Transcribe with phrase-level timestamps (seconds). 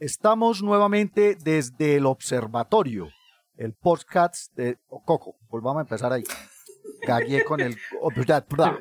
[0.00, 3.08] Estamos nuevamente desde el observatorio,
[3.56, 5.34] el podcast de Coco.
[5.48, 6.22] Volvamos a empezar ahí.
[7.04, 7.76] Cagué con el.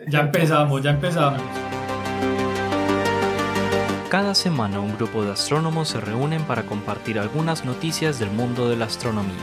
[0.08, 1.42] Ya empezamos, ya empezamos.
[4.12, 8.76] Cada semana un grupo de astrónomos se reúnen para compartir algunas noticias del mundo de
[8.76, 9.34] la astronomía.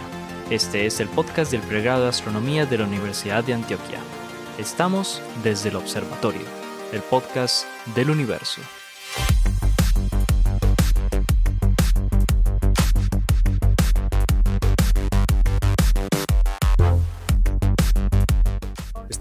[0.50, 3.98] Este es el podcast del pregrado de astronomía de la Universidad de Antioquia.
[4.59, 6.46] Estamos desde el observatorio,
[6.93, 7.66] el podcast
[7.96, 8.61] del universo.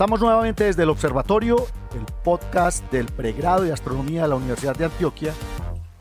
[0.03, 1.55] Estamos nuevamente desde el observatorio,
[1.95, 5.33] el podcast del pregrado de astronomía de la Universidad de Antioquia,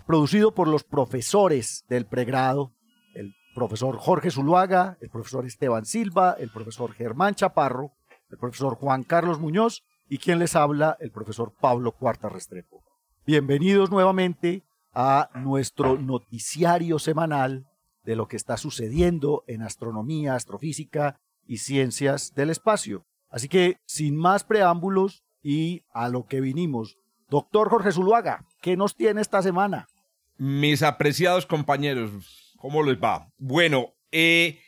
[0.09, 2.73] producido por los profesores del pregrado,
[3.15, 7.93] el profesor Jorge Zuluaga, el profesor Esteban Silva, el profesor Germán Chaparro,
[8.29, 12.83] el profesor Juan Carlos Muñoz y quien les habla, el profesor Pablo Cuarta Restrepo.
[13.25, 17.69] Bienvenidos nuevamente a nuestro noticiario semanal
[18.03, 23.07] de lo que está sucediendo en astronomía, astrofísica y ciencias del espacio.
[23.33, 26.99] Así que, sin más preámbulos y a lo que vinimos,
[27.31, 29.89] doctor Jorge Zuluaga, ¿qué nos tiene esta semana?
[30.37, 33.33] Mis apreciados compañeros, ¿cómo les va?
[33.39, 34.61] Bueno, eh,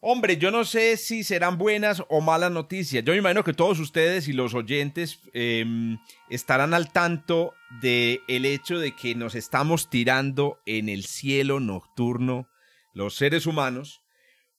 [0.00, 3.02] hombre, yo no sé si serán buenas o malas noticias.
[3.02, 5.98] Yo me imagino que todos ustedes y los oyentes em,
[6.28, 12.48] estarán al tanto del el hecho de que nos estamos tirando en el cielo nocturno
[12.92, 14.02] los seres humanos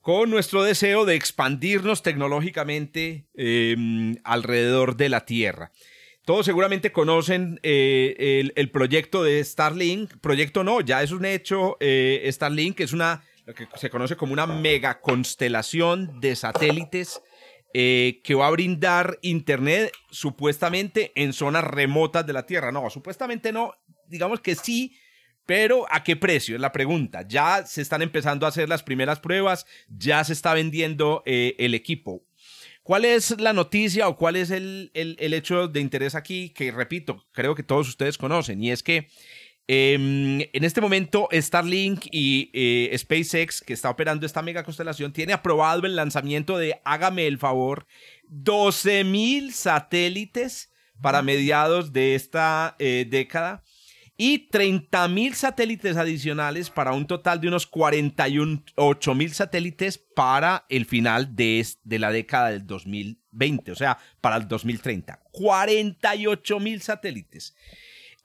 [0.02, 5.72] con nuestro deseo de expandirnos tecnológicamente em, alrededor de la Tierra.
[6.26, 10.18] Todos seguramente conocen eh, el, proyecto de Starlink.
[10.18, 11.78] Proyecto no, ya es un hecho.
[11.80, 17.22] Eh, Starlink es una, lo que se conoce como una mega constelación de satélites
[17.74, 22.72] eh, que va a brindar Internet supuestamente en zonas remotas de la Tierra.
[22.72, 23.74] No, supuestamente no.
[24.08, 24.96] Digamos que sí,
[25.46, 26.56] pero ¿a qué precio?
[26.56, 27.28] Es la pregunta.
[27.28, 31.74] Ya se están empezando a hacer las primeras pruebas, ya se está vendiendo eh, el
[31.74, 32.24] equipo.
[32.84, 37.54] ¿Cuál es la noticia o cuál es el, hecho de interés aquí que, repito, creo
[37.54, 38.64] que todos ustedes conocen?
[38.64, 39.08] Y es que
[39.68, 45.34] em, en este momento Starlink y eh, SpaceX, que está operando esta mega constelación, tiene
[45.34, 47.86] aprobado el lanzamiento de, hágame el favor,
[48.30, 53.64] 12.000 satélites para mediados de esta eh, década
[54.24, 61.66] y 30.000 satélites adicionales para un total de unos 48.000 satélites para el final de,
[61.84, 65.24] de, la década del 2020, o sea, para el 2030.
[65.34, 67.56] 48.000 satélites.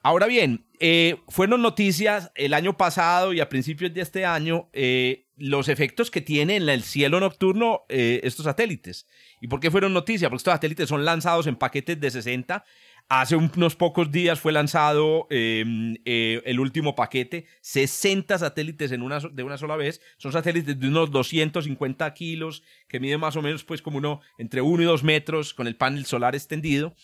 [0.03, 5.25] Ahora bien, eh, fueron noticias el año pasado y a principios de este año eh,
[5.35, 9.07] los efectos que tienen en el cielo nocturno eh, estos satélites.
[9.41, 10.29] ¿Y por qué fueron noticias?
[10.29, 12.63] Porque estos satélites son lanzados en paquetes de 60
[13.09, 19.19] Hace unos pocos días fue lanzado em, eh, el último paquete, 60 satélites en una,
[19.19, 20.01] de una sola vez.
[20.17, 24.59] Son satélites de unos 250 kilos, que miden más o menos pues como uno entre
[24.59, 26.95] 1 y 2 metros con el panel solar extendido.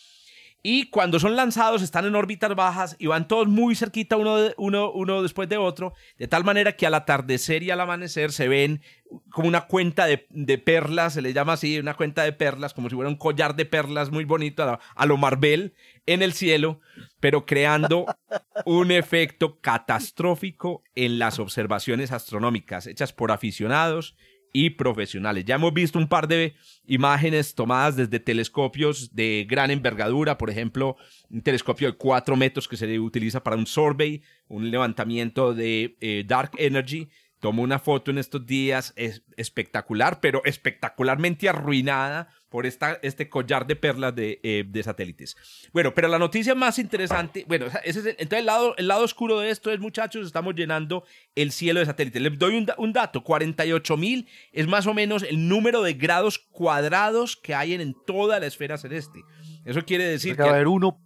[0.66, 4.90] Y cuando son lanzados están en órbitas bajas y van todos muy cerquita uno, uno,
[4.92, 8.80] uno después de otro, de tal manera que al atardecer y al amanecer se ven
[9.28, 12.94] como una cuenta de, perlas, se le llama así, una cuenta de perlas, como si
[12.94, 15.74] fuera un collar de perlas muy bonito a, a lo Marvel
[16.06, 16.80] en el cielo,
[17.20, 18.06] pero creando
[18.64, 24.16] un efecto catastrófico en las observaciones astronómicas hechas por aficionados
[24.54, 25.44] y profesionales.
[25.44, 26.54] Ya hemos visto un par de
[26.86, 30.96] imágenes tomadas desde telescopios de gran envergadura, por ejemplo,
[31.28, 36.22] un telescopio de 4 metros que se utiliza para un survey, un levantamiento de eh,
[36.24, 37.10] Dark Energy.
[37.40, 43.66] Tomó una foto en estos días es espectacular, pero espectacularmente arruinada por esta, este collar
[43.66, 45.36] de perlas de, eh, de, satélites.
[45.72, 49.40] Bueno, pero la noticia más interesante, bueno, ese es entonces el lado, el lado oscuro
[49.40, 51.02] de esto es, muchachos, estamos llenando
[51.34, 52.22] el cielo de satélites.
[52.22, 56.38] Les doy un, un dato, 48 mil es más o menos el número de grados
[56.38, 59.24] cuadrados que hay en, toda la esfera celeste.
[59.64, 60.42] Eso quiere decir que...
[60.42, 61.00] Va a haber uno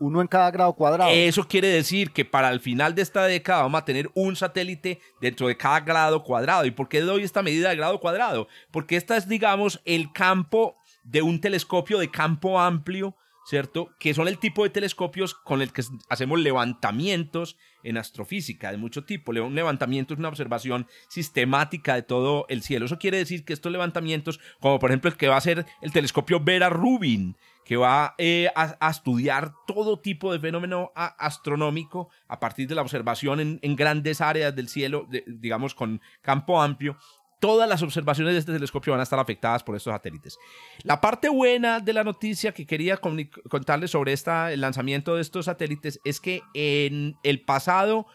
[0.00, 1.10] uno en cada grado cuadrado.
[1.12, 5.00] Eso quiere decir que para el final de esta década vamos a tener un satélite
[5.20, 6.64] dentro de cada grado cuadrado.
[6.64, 8.48] ¿Y por qué doy esta medida de grado cuadrado?
[8.70, 10.77] Porque esta es, digamos, el campo
[11.10, 13.16] de un telescopio de campo amplio,
[13.46, 13.90] ¿cierto?
[13.98, 19.04] Que son el tipo de telescopios con el que hacemos levantamientos en astrofísica de mucho
[19.04, 19.32] tipo.
[19.32, 22.84] Un levantamiento es una observación sistemática de todo el cielo.
[22.84, 25.92] Eso quiere decir que estos levantamientos, como por ejemplo el que va a ser el
[25.92, 32.66] telescopio Vera Rubin, que va eh, a, estudiar todo tipo de fenómeno astronómico a partir
[32.66, 36.96] de la observación en, grandes áreas del cielo, digamos con campo amplio,
[37.40, 40.38] todas las observaciones de este telescopio van a estar afectadas por estos satélites.
[40.82, 45.46] La parte buena de la noticia que quería contarles sobre esta, el lanzamiento de estos
[45.46, 48.06] satélites es que en el pasado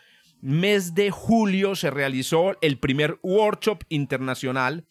[0.41, 4.85] mes de julio se realizó el primer workshop internacional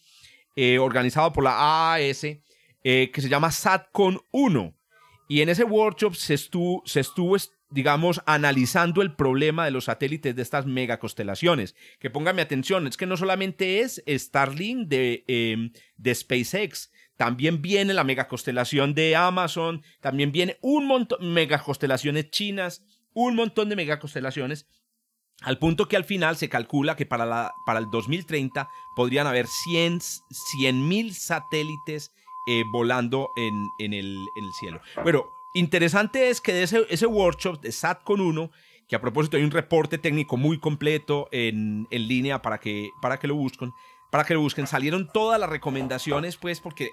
[0.56, 4.75] eh, organizado por la AAS eh, que se llama SATCON 1.
[5.28, 7.37] Y en ese workshop se estuvo, se estuvo,
[7.73, 11.75] digamos, analizando el problema de los satélites de estas megaconstelaciones.
[11.99, 17.95] Que póngame atención, es que no solamente es Starlink de, em, de SpaceX, también viene
[17.95, 22.85] la megaconstelación de Amazon, también viene un montón de megaconstelaciones chinas,
[23.15, 24.67] un montón de megaconstelaciones,
[25.43, 29.47] al punto que al final se calcula que para, la, para el 2030 podrían haber
[29.47, 32.13] 100 mil satélites
[32.49, 34.81] eh, volando en, en, el, en, el, cielo.
[35.03, 38.50] Bueno, interesante es que de ese, ese workshop de SATCON 1,
[38.88, 43.19] que a propósito hay un reporte técnico muy completo en, en línea para que, para
[43.19, 43.70] que lo busquen,
[44.10, 46.90] para que lo busquen, salieron todas las recomendaciones, pues, porque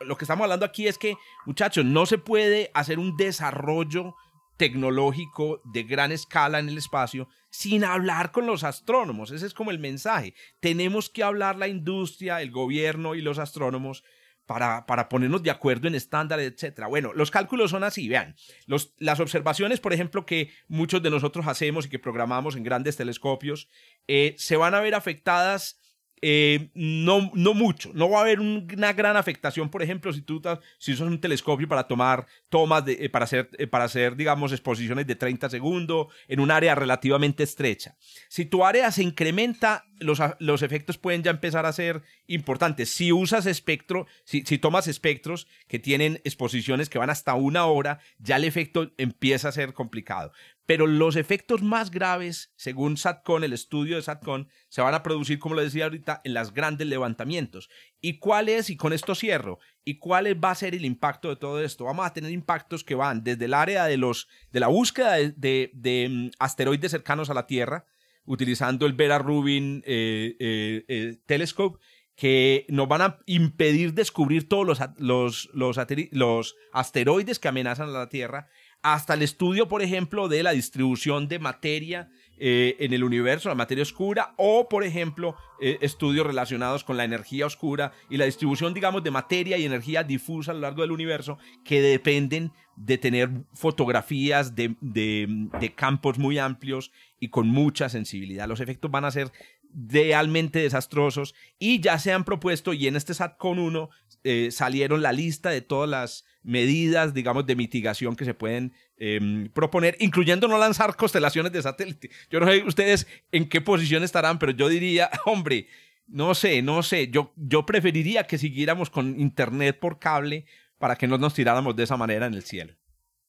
[0.00, 4.14] lo que estamos hablando aquí es que, muchachos, no se puede hacer un desarrollo
[4.56, 9.30] tecnológico de gran escala en el espacio sin hablar con los astrónomos.
[9.30, 10.34] Ese es como el mensaje.
[10.60, 14.04] Tenemos que hablar la industria, el gobierno y los astrónomos
[14.50, 16.86] para, para ponernos de acuerdo en estándares, etc.
[16.88, 18.34] Bueno, los cálculos son así, vean.
[18.66, 22.96] Los, las observaciones, por ejemplo, que muchos de nosotros hacemos y que programamos en grandes
[22.96, 23.68] telescopios,
[24.08, 25.79] eh, se van a ver afectadas
[26.22, 27.90] eh, no, no mucho.
[27.94, 30.42] No va a haber una gran afectación, por ejemplo, si tú
[30.78, 34.52] si usas un telescopio para tomar tomas, de, eh, para, hacer, eh, para hacer, digamos,
[34.52, 37.96] exposiciones de 30 segundos en un área relativamente estrecha.
[38.28, 42.90] Si tu área se incrementa, los, los efectos pueden ya empezar a ser importantes.
[42.90, 48.00] Si usas espectro, si, si tomas espectros que tienen exposiciones que van hasta una hora,
[48.18, 50.32] ya el efecto empieza a ser complicado.
[50.70, 55.40] Pero los efectos más graves, según SATCON, el estudio de SATCON, se van a producir,
[55.40, 57.68] como lo decía ahorita, en los grandes levantamientos.
[58.00, 61.34] ¿Y cuál es, y con esto cierro, y cuál va a ser el impacto de
[61.34, 61.86] todo esto?
[61.86, 66.08] Vamos a tener impactos que van desde el área de, los, de la búsqueda de,
[66.08, 67.84] mm, asteroides cercanos a la Tierra,
[68.24, 71.80] utilizando el Vera Rubin eh, eh, eh, Telescope,
[72.14, 75.76] que nos van a impedir descubrir todos los, los, los,
[76.12, 78.48] los asteroides que amenazan a la Tierra
[78.82, 83.54] hasta el estudio, por ejemplo, de la distribución de materia eh, en el universo, la
[83.54, 88.72] materia oscura, o, por ejemplo, eh, estudios relacionados con la energía oscura y la distribución,
[88.72, 93.30] digamos, de materia y energía difusa a lo largo del universo que dependen de tener
[93.52, 98.48] fotografías de, de campos muy amplios y con mucha sensibilidad.
[98.48, 99.30] Los efectos van a ser
[99.74, 103.90] realmente desastrosos y ya se han propuesto y en este SATCON 1
[104.22, 109.48] eh, salieron la lista de todas las medidas, digamos, de mitigación que se pueden em,
[109.50, 112.10] proponer, incluyendo no lanzar constelaciones de satélite.
[112.30, 115.68] Yo no sé ustedes en qué posición estarán, pero yo diría, hombre,
[116.06, 120.44] no sé, no sé, yo, yo preferiría que siguiéramos con internet por cable
[120.78, 122.74] para que no nos tiráramos de esa manera en el cielo.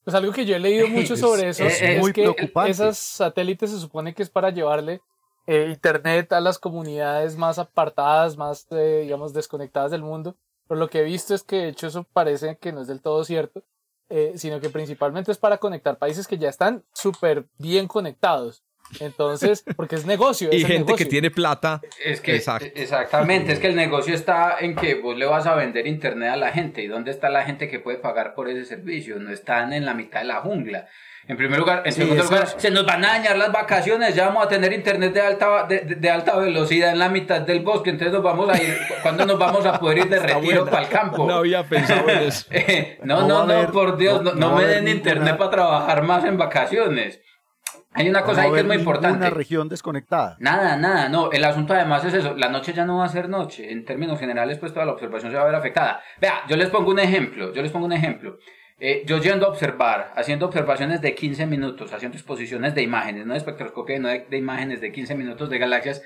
[0.03, 2.33] Pues algo que yo he leído mucho sobre eso es, es que
[2.67, 5.01] esas satélites se supone que es para llevarle
[5.51, 10.37] eh, internet a las comunidades más apartadas, más, eh, digamos, desconectadas del mundo.
[10.65, 13.01] Pero lo que he visto es que, de hecho, eso parece que no es del
[13.01, 13.61] todo cierto,
[14.07, 18.63] eh, sino que principalmente es para conectar países que ya están súper bien conectados.
[19.01, 20.47] Entonces, porque es negocio.
[20.53, 21.81] y gente que tiene plata.
[22.01, 25.85] Es que, exactamente, es que el negocio está en que vos le vas a vender
[25.85, 26.81] internet a la gente.
[26.81, 29.19] ¿Y dónde está la gente que puede pagar por ese servicio?
[29.19, 30.87] No están en la mitad de la jungla.
[31.27, 34.45] En primer lugar, en segundo lugar, se nos van a dañar las vacaciones, ya vamos
[34.45, 38.23] a tener internet de alta, de, alta velocidad en la mitad del bosque, entonces nos
[38.23, 41.27] vamos a ir, ¿cuándo nos vamos a poder ir de retiro para el campo?
[41.27, 42.47] No había pensado en eso.
[43.03, 47.21] no, no, no, por Dios, no, me den internet para trabajar más en vacaciones.
[47.93, 49.17] Hay una cosa ahí que es muy importante.
[49.17, 50.37] Una región desconectada.
[50.39, 51.29] Nada, nada, no.
[51.29, 52.35] El asunto además es eso.
[52.37, 53.69] La noche ya no va a ser noche.
[53.69, 56.01] En términos generales, pues toda la observación se va a ver afectada.
[56.21, 57.53] Vea, yo les pongo un ejemplo.
[57.53, 58.37] Yo les pongo un ejemplo.
[58.83, 63.33] Eh, yo yendo a observar, haciendo observaciones de 15 minutos, haciendo exposiciones de imágenes, no
[63.33, 66.01] de espectroscopia, no de, imágenes de 15 minutos de galaxias,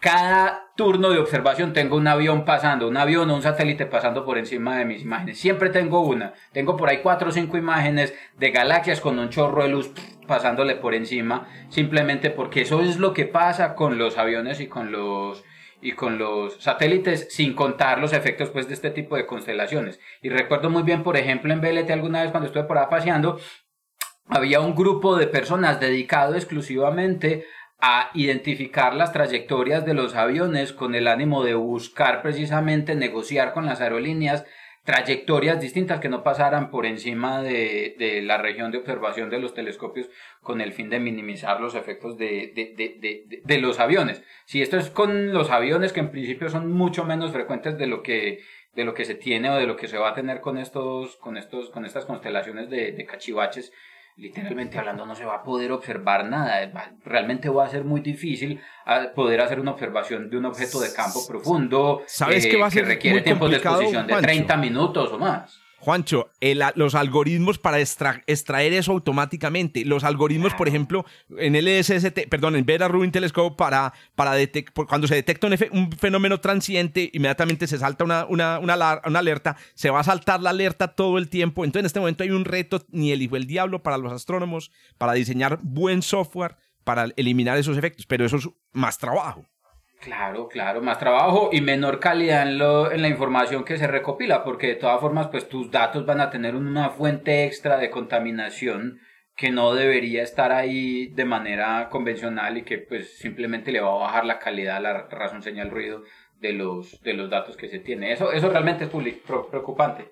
[0.00, 4.36] cada turno de observación tengo un avión pasando, un avión o un satélite pasando por
[4.36, 5.38] encima de mis imágenes.
[5.38, 6.34] Siempre tengo una.
[6.50, 9.92] Tengo por ahí cuatro o cinco imágenes de galaxias con un chorro de luz
[10.26, 14.90] pasándole por encima, simplemente porque eso es lo que pasa con los aviones y con
[14.90, 15.44] los
[15.82, 20.00] y con los satélites sin contar los efectos pues de este tipo de constelaciones.
[20.22, 23.38] Y recuerdo muy bien, por ejemplo, en BLT alguna vez cuando estuve por ahí paseando,
[24.28, 27.44] había un grupo de personas dedicado exclusivamente
[27.80, 33.66] a identificar las trayectorias de los aviones con el ánimo de buscar precisamente negociar con
[33.66, 34.46] las aerolíneas
[34.84, 39.54] trayectorias distintas que no pasaran por encima de, de, la región de observación de los
[39.54, 40.08] telescopios
[40.40, 44.22] con el fin de minimizar los efectos de, de, de, los aviones.
[44.44, 48.02] Si esto es con los aviones que en principio son mucho menos frecuentes de lo
[48.02, 48.40] que
[48.74, 51.16] de lo que se tiene o de lo que se va a tener con estos
[51.16, 53.72] con estos con estas constelaciones de, cachivaches
[54.16, 56.70] literalmente hablando no se va a poder observar nada.
[57.04, 60.92] Realmente va a ser muy difícil ah, poder hacer una observación de un objeto de
[60.92, 65.18] campo profundo ¿Sabes que, va a ser requiere tiempos de exposición de 30 minutos o
[65.18, 65.61] más.
[65.82, 66.30] Juancho,
[66.76, 69.84] los algoritmos para extraer eso automáticamente.
[69.84, 71.04] Los algoritmos, por ejemplo,
[71.36, 74.36] en LSST, perdón, en Vera Rubin Telescope, para, para
[74.86, 79.98] cuando se detecta un, fenómeno transiente, inmediatamente se salta una, una, una, alerta, se va
[79.98, 81.64] a saltar la alerta todo el tiempo.
[81.64, 84.70] Entonces, en este momento hay un reto, ni el hijo del diablo, para los astrónomos,
[84.98, 89.44] para diseñar buen software para eliminar esos efectos, pero eso es más trabajo.
[90.02, 94.42] Claro, claro, más trabajo y menor calidad en, lo, en la información que se recopila,
[94.42, 98.98] porque de todas formas, pues tus datos van a tener una fuente extra de contaminación
[99.36, 103.98] que no debería estar ahí de manera convencional y que pues simplemente le va a
[103.98, 106.02] bajar la calidad, la razón señal ruido
[106.40, 108.12] de los, de los datos que se tiene.
[108.12, 110.10] Eso, eso realmente es preocupante.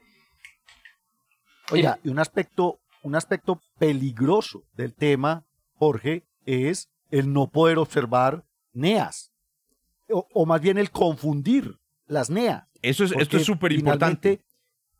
[1.72, 5.44] Oiga, y un aspecto, un aspecto peligroso del tema,
[5.74, 9.29] Jorge, es el no poder observar NEAS
[10.12, 12.64] o, más bien el confundir las NEAs.
[12.82, 14.42] Eso es, esto es súper importante.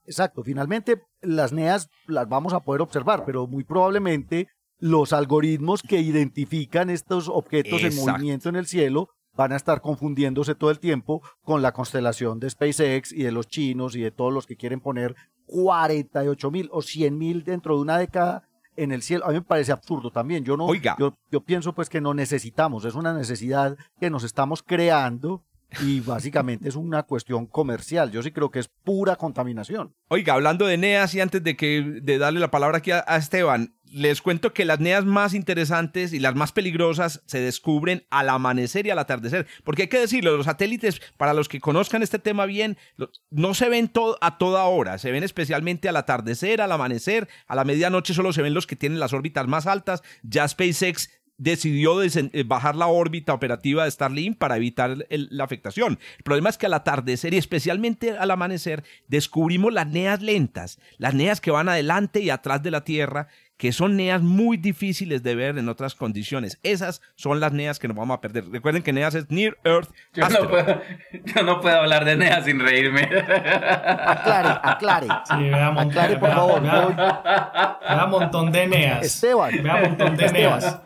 [0.04, 4.48] Exacto, finalmente las NEAs las vamos a poder observar, pero muy probablemente
[4.78, 10.54] los algoritmos que identifican estos objetos en movimiento en el cielo van a estar confundiéndose
[10.54, 14.32] todo el tiempo con la constelación de SpaceX y de los chinos y de todos
[14.32, 15.14] los que quieren poner
[15.46, 19.24] 48 mil o 100 mil dentro de una década en el cielo.
[19.24, 20.44] A mí me parece absurdo también.
[20.44, 20.96] Yo no, Oiga.
[20.98, 25.44] Yo, yo pienso pues que no necesitamos, es una necesidad que nos estamos creando
[25.80, 28.10] y básicamente es una cuestión comercial.
[28.10, 29.94] Yo sí creo que es pura contaminación.
[30.08, 33.74] Oiga, hablando de NEAS y antes de que de darle la palabra aquí a, Esteban,
[33.90, 38.86] les cuento que las NEAS más interesantes y las más peligrosas se descubren al amanecer
[38.86, 42.46] y al atardecer, porque hay que decirlo, los satélites, para los que conozcan este tema
[42.46, 42.76] bien,
[43.30, 47.64] no se ven a toda hora, se ven especialmente al atardecer, al amanecer, a la
[47.64, 52.44] medianoche solo se ven los que tienen las órbitas más altas, ya SpaceX decidió eh,
[52.44, 55.98] bajar la órbita operativa de Starlink para evitar la afectación.
[56.18, 61.14] El problema es que al atardecer y especialmente al amanecer descubrimos las neas lentas, las
[61.14, 63.28] neas que van adelante y atrás de la Tierra,
[63.60, 66.58] que son NEAs muy difíciles de ver en otras condiciones.
[66.62, 68.48] Esas son las NEAs que nos vamos a perder.
[68.50, 69.90] Recuerden que NEAs es Near Earth.
[70.14, 70.80] Yo no, puedo,
[71.26, 73.02] yo no, puedo, hablar de NEAs sin reírme.
[73.02, 75.08] Aclare, aclare.
[75.26, 76.62] Sí, vea montón, aclare, por favor.
[76.62, 79.04] Vea, un montón de NEAs.
[79.04, 79.62] Esteban.
[79.62, 80.80] Vea un montón de NEAs.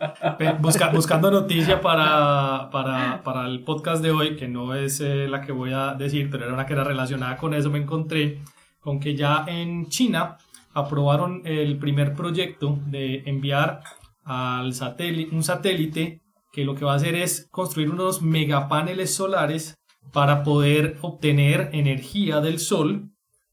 [0.91, 5.53] buscando noticia para, para, para, el podcast de hoy, que no es eh, la que
[5.53, 8.41] voy a decir, pero era una que era relacionada con eso, me encontré
[8.81, 10.37] con que ya en China
[10.75, 13.81] aprobaron el primer proyecto de enviar
[14.23, 19.75] al satélite, un satélite que lo que va a hacer es construir unos megapaneles solares
[20.11, 23.09] para poder obtener energía del sol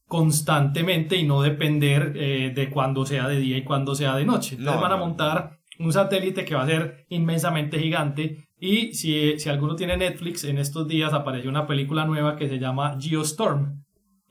[0.07, 4.55] constantemente y no depender eh, de cuando sea de día y cuando sea de noche.
[4.57, 9.49] Entonces van a montar un satélite que va a ser inmensamente gigante y si, si
[9.49, 13.83] alguno tiene Netflix, en estos días apareció una película nueva que se llama Geostorm,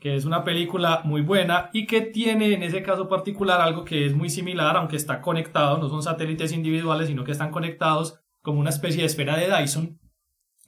[0.03, 4.05] que es una película muy buena y que tiene en ese caso particular algo que
[4.05, 8.59] es muy similar, aunque está conectado, no son satélites individuales, sino que están conectados como
[8.59, 10.01] una especie de esfera de Dyson,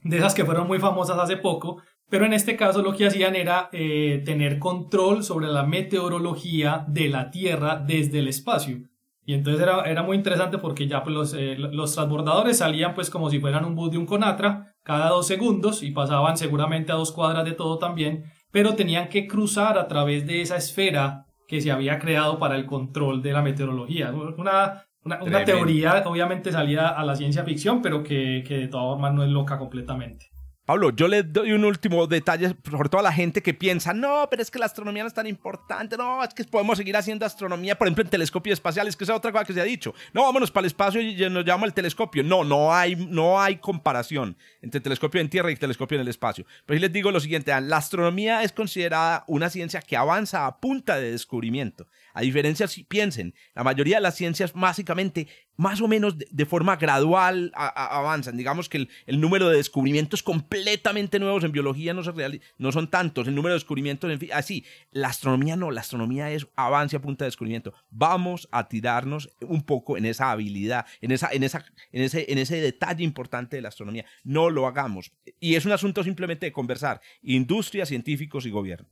[0.03, 3.35] de esas que fueron muy famosas hace poco, pero en este caso lo que hacían
[3.35, 8.83] era eh, tener control sobre la meteorología de la Tierra desde el espacio.
[9.25, 13.09] Y entonces era, era muy interesante porque ya pues, los, eh, los transbordadores salían pues
[13.09, 16.95] como si fueran un bus de un Conatra cada dos segundos y pasaban seguramente a
[16.95, 21.59] dos cuadras de todo también pero tenían que cruzar a través de esa esfera que
[21.59, 24.13] se había creado para el control de la meteorología.
[24.13, 29.13] Una, una, teoría obviamente salida a la ciencia ficción, pero que, que de todas formas
[29.13, 30.27] no es loca completamente.
[30.65, 34.41] Pablo, yo le doy un último detalle por toda la gente que piensa, no, pero
[34.41, 37.77] es que la astronomía no es tan importante, no, es que podemos seguir haciendo astronomía,
[37.77, 39.93] por ejemplo, en telescopios espaciales, que es otra cosa que se ha dicho.
[40.11, 42.23] No, vámonos para el espacio y nos llama el telescopio.
[42.23, 46.47] No, no hay, no hay comparación entre telescopio en tierra y telescopio en el espacio.
[46.65, 50.59] Pero sí les digo lo siguiente, la astronomía es considerada una ciencia que avanza a
[50.59, 51.85] punta de descubrimiento.
[52.15, 56.77] A diferencia, si piensen, la mayoría de las ciencias básicamente más o menos de, forma
[56.77, 58.37] gradual avanzan.
[58.37, 63.53] Digamos que el, número de descubrimientos completamente nuevos en biología no, son tantos, el número
[63.53, 64.65] de descubrimientos, en así.
[64.91, 67.73] La astronomía no, la astronomía es avance a punta de descubrimiento.
[67.89, 72.37] Vamos a tirarnos un poco en esa habilidad, en, esa, en, esa, en, ese, en
[72.37, 74.05] ese detalle importante de la astronomía.
[74.23, 75.11] No lo hagamos.
[75.41, 78.87] Y es un asunto simplemente de conversar, industria, científicos y gobierno.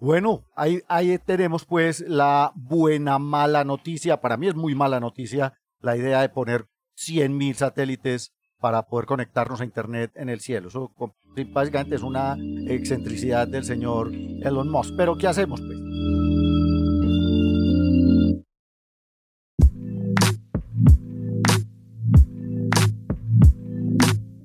[0.00, 4.20] Bueno, ahí, ahí tenemos pues la buena, mala noticia.
[4.20, 6.66] Para mí es muy mala noticia la idea de poner
[6.96, 10.68] 100.000 satélites para poder conectarnos a Internet en el cielo.
[10.68, 10.92] Eso
[11.52, 14.94] básicamente es una excentricidad del señor Elon Musk.
[14.96, 15.78] Pero ¿qué hacemos pues?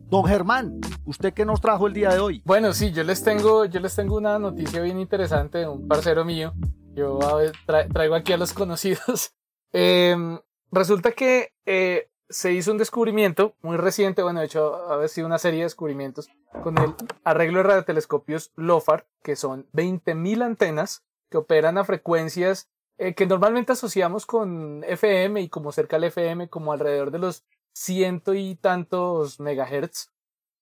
[0.09, 2.41] Don Germán, ¿usted qué nos trajo el día de hoy?
[2.45, 6.23] Bueno, sí, yo les tengo, yo les tengo una noticia bien interesante de un parcero
[6.23, 6.53] mío.
[6.93, 7.19] Yo
[7.65, 9.33] traigo aquí a los conocidos.
[9.73, 10.39] Em,
[10.71, 15.39] resulta que eh, se hizo un descubrimiento muy reciente, bueno, de hecho, ha sido una
[15.39, 16.29] serie de descubrimientos
[16.63, 16.93] con el
[17.23, 23.73] arreglo de radiotelescopios LOFAR, que son 20.000 antenas que operan a frecuencias eh, que normalmente
[23.73, 27.43] asociamos con FM y como cerca al FM, como alrededor de los
[27.75, 30.11] ciento y tantos megahertz.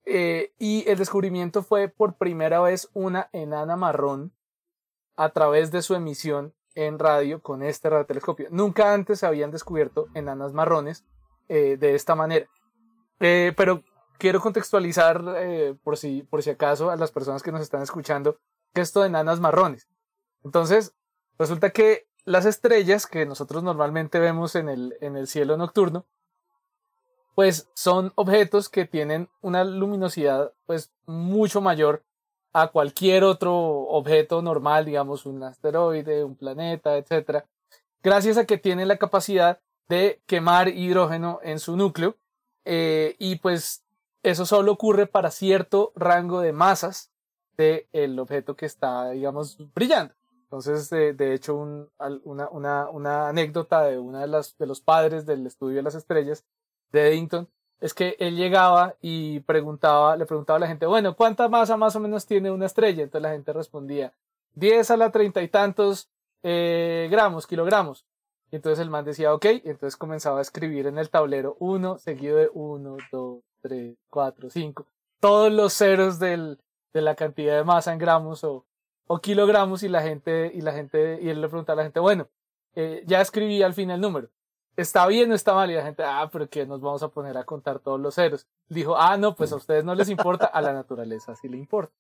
[0.06, 4.34] Eh, y el descubrimiento fue por primera vez una enana marrón
[5.16, 8.48] a través de su emisión en radio con este radiotelescopio.
[8.52, 11.06] Nunca antes se habían descubierto enanas marrones
[11.48, 12.48] eh, de esta manera.
[13.20, 13.84] pero
[14.18, 15.24] quiero contextualizar,
[15.84, 18.40] por, si, por si acaso, a las personas que nos están escuchando,
[18.74, 19.88] que esto de enanas marrones.
[20.44, 20.96] Entonces,
[21.38, 26.06] resulta que las estrellas que nosotros normalmente vemos en el, en el cielo nocturno,
[27.36, 32.04] pues son objetos que tienen una luminosidad pues mucho mayor
[32.54, 37.44] a cualquier otro objeto normal, digamos un asteroide, un planeta, etc.
[38.04, 39.60] Gracias a que tienen la capacidad
[39.90, 42.16] de quemar hidrógeno en su núcleo
[42.66, 43.84] eh, y pues
[44.22, 47.12] eso solo ocurre para cierto rango de masas
[47.58, 50.14] del objeto que está, digamos, brillando.
[50.44, 55.78] Entonces, de, hecho, una, una, anécdota de uno de, las, de los padres del estudio
[55.78, 56.46] de las estrellas,
[56.94, 57.50] de Eddington,
[57.82, 61.96] es que él llegaba y preguntaba, le preguntaba a la gente, bueno, ¿cuánta masa más
[61.98, 63.04] o menos tiene una estrella?
[63.04, 64.14] Entonces la gente respondía,
[64.54, 66.10] 10 a la treinta y tantos
[66.44, 68.06] eh, gramos, kilogramos.
[68.52, 72.38] Y entonces el man decía, ok, entonces comenzaba a escribir en el tablero 1, seguido
[72.38, 74.86] de 1, 2, 3, 4, 5,
[75.20, 76.60] todos los ceros del,
[76.94, 78.66] de la cantidad de masa en gramos o,
[79.08, 82.00] o kilogramos y la gente, y la gente, y él le pregunta a la gente,
[82.00, 82.30] bueno,
[82.76, 84.30] eh, ya escribí al fin el número.
[84.76, 85.70] ¿Está bien o está mal?
[85.70, 88.48] Y la gente, ah, pero que nos vamos a poner a contar todos los ceros.
[88.70, 91.94] Dijo, ah, no, pues a ustedes no les importa, a la naturaleza sí le importa.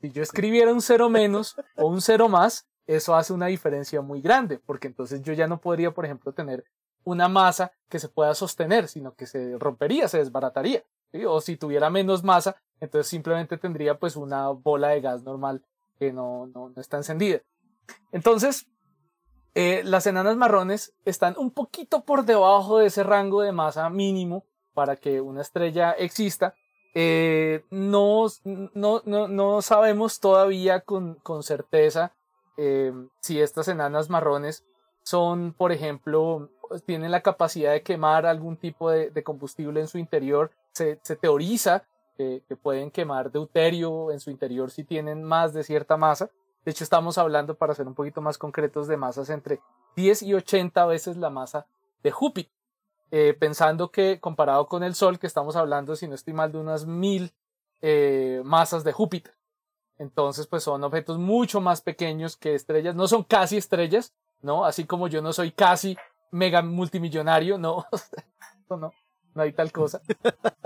[0.00, 4.20] Si yo escribiera un cero menos o un cero más, eso hace una diferencia muy
[4.20, 6.64] grande, porque entonces yo ya no podría, por ejemplo, tener
[7.04, 10.82] una masa que se pueda sostener, sino que se rompería, se desbarataría.
[11.28, 15.62] O si tuviera menos masa, entonces simplemente tendría pues una bola de gas normal
[15.98, 17.40] que no, no, está encendida.
[18.10, 18.66] Entonces,
[19.54, 24.44] eh, las enanas marrones están un poquito por debajo de ese rango de masa mínimo
[24.74, 26.54] para que una estrella exista.
[26.94, 32.12] Eh, no, no, no, sabemos todavía con, con certeza
[32.56, 34.64] eh, si estas enanas marrones
[35.02, 36.50] son, por ejemplo,
[36.86, 40.50] tienen la capacidad de quemar algún tipo de, combustible en su interior.
[40.72, 41.84] Se teoriza
[42.16, 46.30] que, pueden quemar deuterio en su interior si tienen más de cierta masa.
[46.64, 49.60] De hecho, estamos hablando, para ser un poquito más concretos, de masas entre
[49.96, 51.66] 10 y 80 veces la masa
[52.02, 52.52] de Júpiter.
[53.10, 56.58] Eh, pensando que comparado con el Sol, que estamos hablando, si no estoy mal, de
[56.58, 57.32] unas mil
[57.80, 59.34] eh, masas de Júpiter.
[59.98, 62.94] Entonces, pues son objetos mucho más pequeños que estrellas.
[62.94, 64.64] No son casi estrellas, ¿no?
[64.64, 65.96] Así como yo no soy casi
[66.32, 67.86] mega multimillonario, no.
[68.70, 68.92] no,
[69.34, 70.00] no, hay tal cosa.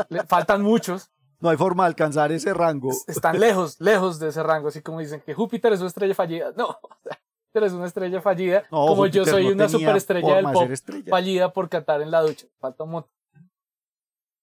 [0.08, 2.90] Le faltan muchos, no hay forma de alcanzar ese rango.
[3.06, 6.52] Están lejos, lejos de ese rango, así como dicen que Júpiter es una estrella fallida.
[6.56, 6.78] No,
[7.46, 10.70] Júpiter es una estrella fallida, como yo soy una superestrella del pop
[11.08, 12.46] fallida por cantar en la ducha.
[12.60, 13.18] Falta un montón.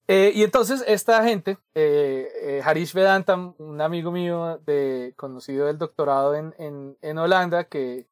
[0.08, 5.80] Eh, y entonces esta gente, eh, eh, Harish Vedanta, un amigo mío de, conocido del
[5.80, 8.06] doctorado en, en, en Holanda, que,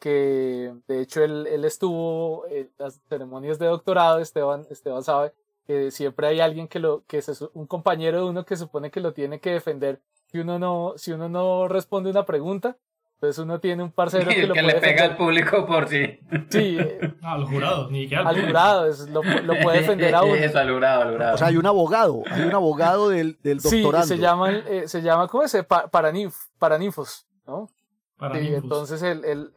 [0.00, 5.32] que de hecho él, él estuvo en las ceremonias de doctorado, Esteban, Esteban sabe,
[5.68, 8.98] que siempre hay alguien que lo, que es un compañero de uno que supone que
[8.98, 10.00] lo tiene que defender
[10.30, 12.76] si uno no, si uno no responde una pregunta,
[13.18, 16.18] pues uno tiene un parcero que, lo que le pega al público por sí.
[16.50, 16.78] Sí.
[17.00, 20.34] Eh, al jurado, ni que al, al jurado, lo, lo, puede defender a uno.
[20.34, 21.34] Eso, al jurado, al jurado.
[21.34, 24.06] O sea, hay un abogado, hay un abogado del, del doctorando.
[24.06, 25.56] Sí, se llama, eh, se llama, ¿cómo es?
[25.90, 27.68] Paraninf, paraninfos, ¿no?
[28.16, 28.52] Paraninfos.
[28.52, 29.52] Y entonces el, el,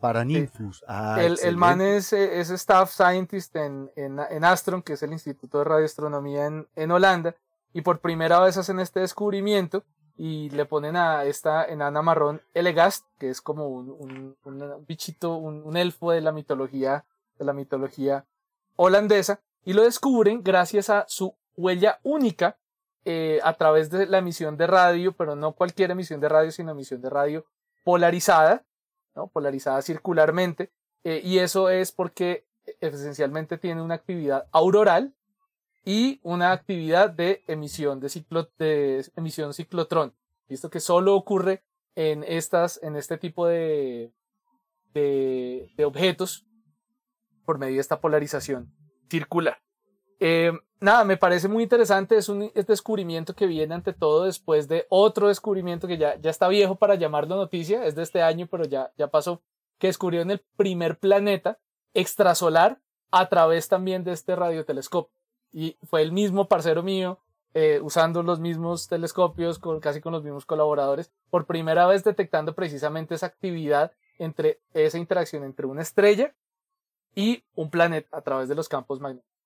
[0.00, 0.84] para Ninfus.
[0.86, 5.12] Ah, el, el, man es, es, staff scientist en, en, en, Astron, que es el
[5.12, 7.34] Instituto de Radioastronomía en, en Holanda,
[7.72, 9.84] y por primera vez hacen este descubrimiento
[10.16, 15.76] y le ponen a esta enana marrón Elegast, que es como un, un, bichito, un,
[15.76, 17.04] elfo de la mitología,
[17.38, 18.26] de la mitología
[18.74, 22.58] holandesa, y lo descubren gracias a su huella única
[23.04, 26.72] eh, a través de la emisión de radio, pero no cualquier emisión de radio, sino
[26.72, 27.46] emisión de radio
[27.84, 28.64] polarizada,
[29.26, 30.70] polarizada circularmente,
[31.04, 32.46] eh, y eso es porque
[32.80, 35.14] esencialmente tiene una actividad auroral
[35.84, 38.08] y una actividad de emisión de,
[38.58, 40.14] de emisión ciclotrón,
[40.48, 44.12] visto que solo ocurre en, estas, en este tipo de,
[44.94, 46.46] de, objetos
[47.44, 48.72] por medio de esta polarización
[49.10, 49.58] circular.
[50.20, 54.86] Eh, nada, me parece muy interesante, es un descubrimiento que viene ante todo después de
[54.88, 58.64] otro descubrimiento que ya, ya está viejo para llamarlo noticia, es de este año, pero
[58.64, 59.42] ya, ya pasó,
[59.78, 61.58] que descubrieron el primer planeta
[61.94, 65.12] extrasolar a través también de este radiotelescopio.
[65.52, 67.20] Y fue el mismo parcero mío,
[67.54, 73.14] eh, usando los mismos telescopios, casi con los mismos colaboradores, por primera vez detectando precisamente
[73.14, 76.34] esa actividad entre esa interacción entre una estrella
[77.14, 79.37] y un planeta a través de los campos magnéticos.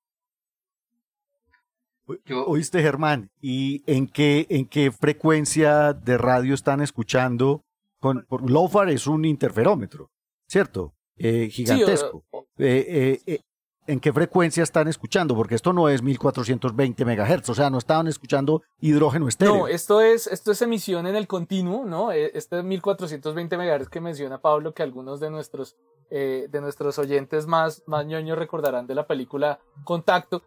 [2.46, 7.64] Oíste, Germán, ¿y en qué, en qué frecuencia de radio están escuchando?
[8.00, 10.10] Con, por, LOFAR es un interferómetro,
[10.48, 10.94] ¿cierto?
[11.16, 12.24] Eh, gigantesco.
[12.58, 13.40] Eh, eh,
[13.86, 15.34] ¿En qué frecuencia están escuchando?
[15.34, 19.56] Porque esto no es 1420 MHz, o sea, no estaban escuchando hidrógeno estéreo.
[19.56, 22.12] No, esto es, esto es emisión en el continuo, ¿no?
[22.12, 25.76] Este 1420 MHz que menciona Pablo, que algunos de nuestros,
[26.10, 30.42] de nuestros oyentes más, más ñoños recordarán de la película Contacto.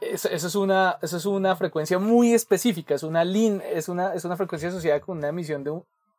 [0.00, 4.24] Esa es, una, eso es una frecuencia muy específica, es una, lin, es una, es
[4.24, 5.72] una frecuencia asociada con una emisión de,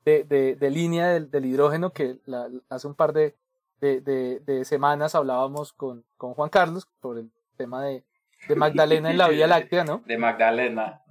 [0.06, 3.36] de, de, de línea del, del, hidrógeno que la, hace un par de,
[3.82, 8.04] de, semanas hablábamos con, con Juan Carlos sobre el tema de,
[8.56, 10.02] Magdalena en la Vía Láctea, ¿no?
[10.06, 11.02] De Magdalena.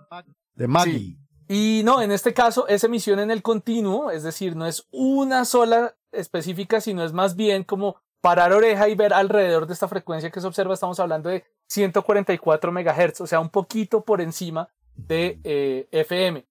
[0.54, 1.16] De Maggie.
[1.48, 5.44] Y no, en este caso es emisión en el continuo, es decir, no es una
[5.44, 10.30] sola específica, sino es más bien como parar oreja y ver alrededor de esta frecuencia
[10.30, 15.40] que se observa, estamos hablando de 144 MHz, o sea, un poquito por encima de
[15.44, 16.44] eh, FM.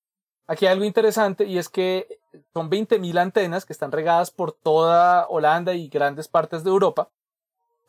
[0.47, 2.07] Aquí hay algo interesante y es que
[2.53, 7.09] son 20.000 antenas que están regadas por toda Holanda y grandes partes de Europa.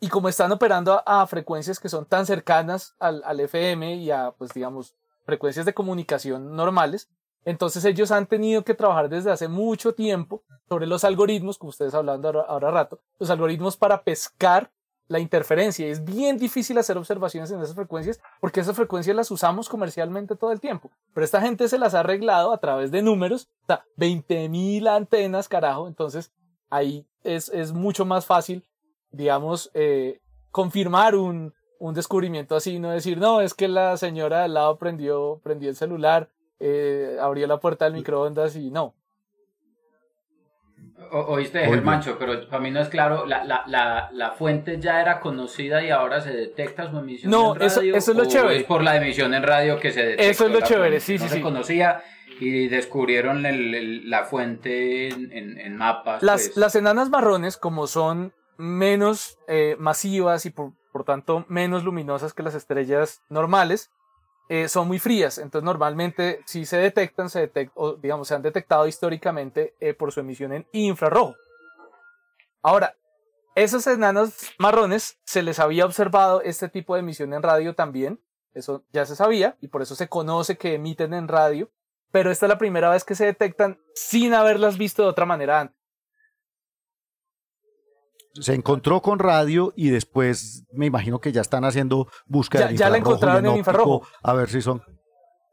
[0.01, 4.31] Y como están operando a, frecuencias que son tan cercanas al, al, FM y a,
[4.31, 7.09] pues digamos, frecuencias de comunicación normales,
[7.45, 11.93] entonces ellos han tenido que trabajar desde hace mucho tiempo sobre los algoritmos, como ustedes
[11.93, 14.71] hablando ahora, ahora rato, los algoritmos para pescar
[15.11, 15.87] la interferencia.
[15.87, 20.51] Es bien difícil hacer observaciones en esas frecuencias porque esas frecuencias las usamos comercialmente todo
[20.51, 20.89] el tiempo.
[21.13, 25.49] Pero esta gente se las ha arreglado a través de números, o sea, 20.000 antenas,
[25.49, 25.87] carajo.
[25.87, 26.31] Entonces
[26.69, 28.63] ahí es, es mucho más fácil,
[29.11, 34.53] digamos, eh, confirmar un, un descubrimiento así, no decir, no, es que la señora al
[34.53, 38.93] lado prendió, prendió el celular, eh, abrió la puerta del microondas y no.
[41.11, 45.19] Oíste, Germancho, pero para mí no es claro, la, la, la, la, fuente ya era
[45.19, 47.91] conocida y ahora se detecta su emisión no, en radio.
[47.91, 48.57] No, eso, es lo chévere.
[48.57, 50.23] es por la emisión en radio que se detecta.
[50.23, 51.35] Eso es lo chévere, sí, sí, no sí.
[51.35, 52.03] se conocía
[52.39, 56.23] y descubrieron el, la fuente en, en, mapas.
[56.23, 56.57] Las, pues.
[56.57, 62.43] las enanas marrones, como son menos eh, masivas y por, por tanto menos luminosas que
[62.43, 63.91] las estrellas normales,
[64.53, 68.41] eh, son muy frías, entonces normalmente si se detectan, se detect o, digamos, se han
[68.41, 71.35] detectado históricamente eh, por su emisión en infrarrojo.
[72.61, 72.97] Ahora,
[73.55, 78.19] esos enanos marrones se les había observado este tipo de emisión en radio también,
[78.53, 81.71] eso ya se sabía y por eso se conoce que emiten en radio,
[82.11, 85.61] pero esta es la primera vez que se detectan sin haberlas visto de otra manera
[85.61, 85.80] antes
[88.33, 92.71] se encontró con radio y después me imagino que ya están haciendo búsqueda.
[92.71, 94.07] Ya, ya la encontraron en infrarrojo.
[94.23, 94.81] A ver si son.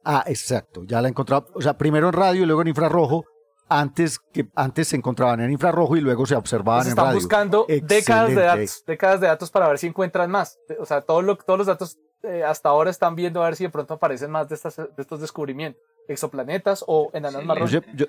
[0.04, 1.48] Ah, exacto, ya la encontraron.
[1.54, 3.24] O sea, primero en radio y luego en infrarrojo.
[3.70, 7.08] Antes que antes se encontraban en infrarrojo y luego se observaban en radio.
[7.10, 10.58] Están buscando décadas de datos, décadas de datos para ver si encuentran más.
[10.80, 13.64] O sea, todo lo, todos los datos eh, hasta ahora están viendo a ver si
[13.64, 17.46] de pronto aparecen más de, estas, de estos descubrimientos, exoplanetas o enanas sí.
[17.46, 17.70] marrones.
[17.70, 18.06] Yo, yo,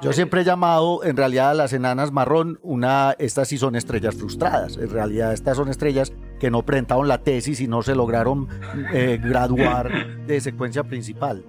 [0.00, 4.14] yo siempre he llamado en realidad a las enanas marrón, una, estas sí son estrellas
[4.14, 4.76] frustradas.
[4.76, 8.48] En realidad estas son estrellas que no presentaron la tesis y no se lograron
[8.92, 11.44] eh, graduar de secuencia principal.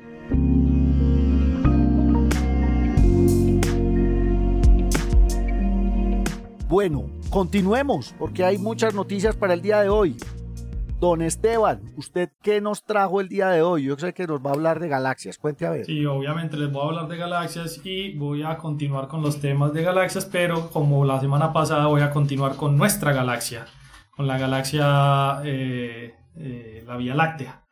[6.68, 10.18] Bueno, continuemos porque hay muchas noticias para el día de hoy.
[11.04, 13.84] Don Esteban, ¿usted qué nos trajo el día de hoy?
[13.84, 15.84] Yo sé que nos va a hablar de galaxias, cuente.
[15.84, 19.74] Sí, obviamente les voy a hablar de galaxias y voy a continuar con los temas
[19.74, 23.66] de galaxias, pero como la semana pasada voy a continuar con nuestra galaxia,
[24.12, 27.64] con la galaxia, eh, eh, la Vía Láctea.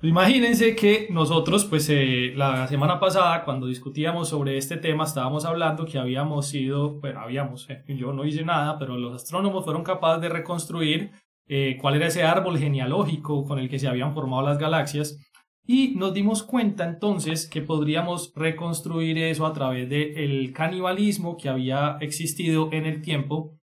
[0.00, 5.84] Imagínense que nosotros, pues eh, la semana pasada, cuando discutíamos sobre este tema, estábamos hablando
[5.84, 10.22] que habíamos sido, bueno, habíamos, eh, yo no hice nada, pero los astrónomos fueron capaces
[10.22, 11.10] de reconstruir
[11.48, 15.18] eh, cuál era ese árbol genealógico con el que se habían formado las galaxias.
[15.66, 21.98] Y nos dimos cuenta entonces que podríamos reconstruir eso a través del canibalismo que había
[22.00, 23.58] existido en el tiempo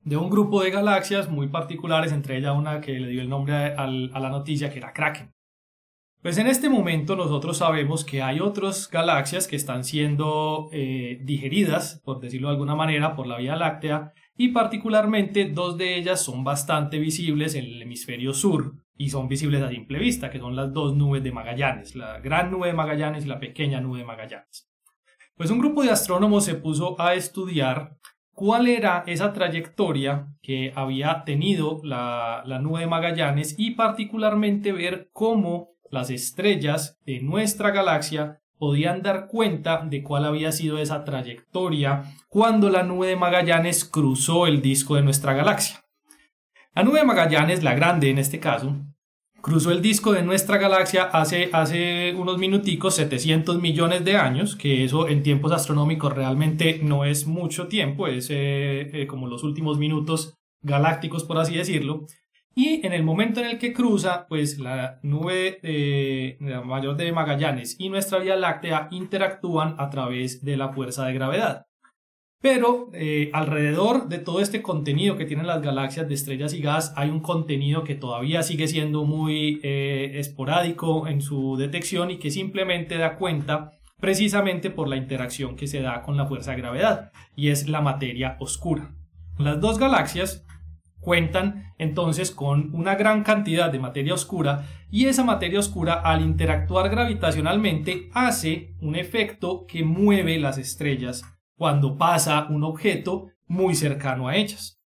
[0.00, 3.54] de un grupo de galaxias muy particulares, entre ellas una que le dio el nombre
[3.54, 5.32] a, la noticia, que era Kraken.
[6.22, 12.00] Pues en este momento nosotros sabemos que hay otras galaxias que están siendo eh, digeridas,
[12.04, 16.44] por decirlo de alguna manera, por la Vía Láctea y particularmente dos de ellas son
[16.44, 20.72] bastante visibles en el hemisferio sur y son visibles a simple vista, que son las
[20.72, 24.70] dos nubes de Magallanes, la gran nube de Magallanes y la pequeña nube de Magallanes.
[25.36, 27.96] Pues un grupo de astrónomos se puso a estudiar
[28.32, 35.10] cuál era esa trayectoria que había tenido la, la nube de Magallanes y particularmente ver
[35.12, 42.14] cómo las estrellas de nuestra galaxia podían dar cuenta de cuál había sido esa trayectoria
[42.28, 45.84] cuando la nube de Magallanes cruzó el disco de nuestra galaxia.
[46.74, 48.76] La nube de Magallanes, la grande en este caso,
[49.40, 54.84] cruzó el disco de nuestra galaxia hace, hace unos minuticos, 700 millones de años, que
[54.84, 59.78] eso en tiempos astronómicos realmente no es mucho tiempo, es eh, eh, como los últimos
[59.78, 62.06] minutos galácticos, por así decirlo.
[62.58, 65.58] Y en el momento en el que cruza, pues la nube
[66.64, 71.66] mayor de Magallanes y nuestra Vía Láctea interactúan a través de la fuerza de gravedad.
[72.40, 76.94] Pero eh, alrededor de todo este contenido que tienen las galaxias de estrellas y gas
[76.96, 82.30] hay un contenido que todavía sigue siendo muy eh, esporádico en su detección y que
[82.30, 87.10] simplemente da cuenta precisamente por la interacción que se da con la fuerza de gravedad
[87.34, 88.94] y es la materia oscura.
[89.38, 90.46] Las dos galaxias
[91.00, 96.88] cuentan entonces con una gran cantidad de materia oscura y esa materia oscura al interactuar
[96.88, 101.22] gravitacionalmente hace un efecto que mueve las estrellas
[101.56, 104.80] cuando pasa un objeto muy cercano a ellas.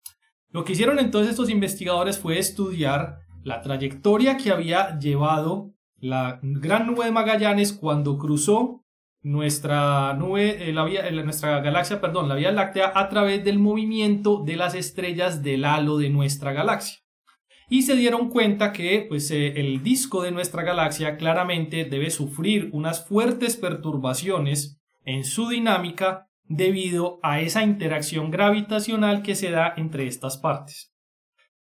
[0.50, 6.88] Lo que hicieron entonces estos investigadores fue estudiar la trayectoria que había llevado la gran
[6.88, 8.84] nube de Magallanes cuando cruzó
[9.28, 13.60] nuestra nube, eh, la vía, eh, nuestra galaxia, perdón, la Vía Láctea a través del
[13.60, 17.00] movimiento de las estrellas del halo de nuestra galaxia.
[17.70, 22.70] Y se dieron cuenta que pues, eh, el disco de nuestra galaxia claramente debe sufrir
[22.72, 30.08] unas fuertes perturbaciones en su dinámica debido a esa interacción gravitacional que se da entre
[30.08, 30.94] estas partes.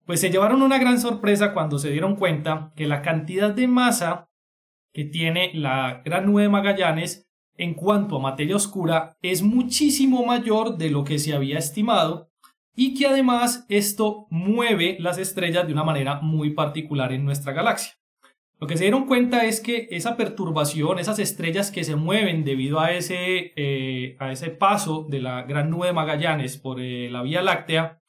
[0.06, 4.30] Pues se llevaron una gran sorpresa cuando se dieron cuenta que la cantidad de masa
[4.94, 7.29] que tiene la gran nube de Magallanes
[7.60, 12.32] en cuanto a materia oscura es muchísimo mayor de lo que se había estimado
[12.76, 17.94] y que además esto mueve las estrellas de una manera muy particular en nuestra galaxia.
[18.62, 22.80] Lo que se dieron cuenta es que esa perturbación, esas estrellas que se mueven debido
[22.80, 27.22] a ese, eh, a ese paso de la gran nube de Magallanes por eh, la
[27.22, 28.00] Vía Láctea,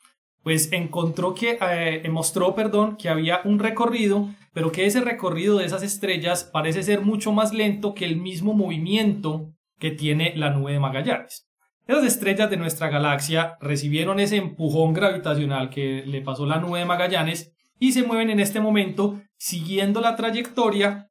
[0.43, 5.67] pues encontró que, eh, mostró, perdón, que había un recorrido pero que ese recorrido de
[5.67, 10.73] esas estrellas parece ser mucho más lento que el mismo movimiento que tiene la nube
[10.73, 11.49] de Magallanes.
[11.87, 16.85] Esas estrellas de nuestra galaxia recibieron ese empujón gravitacional que le pasó la nube de
[16.85, 21.09] Magallanes y se mueven en este momento siguiendo la trayectoria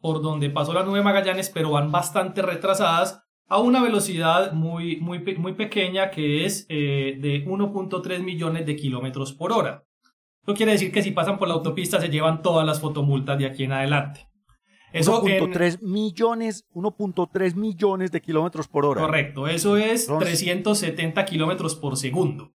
[0.00, 4.96] por donde pasó la nube de Magallanes, pero van bastante retrasadas a una velocidad muy,
[5.00, 9.84] muy, muy pequeña que es eh, de 1.3 millones de kilómetros por hora.
[10.44, 13.46] Eso quiere decir que si pasan por la autopista se llevan todas las fotomultas de
[13.46, 14.28] aquí en adelante.
[14.92, 19.00] 1.3 millones, 1.3 millones de kilómetros por hora.
[19.00, 22.52] Correcto, eso es 370 kilómetros por segundo.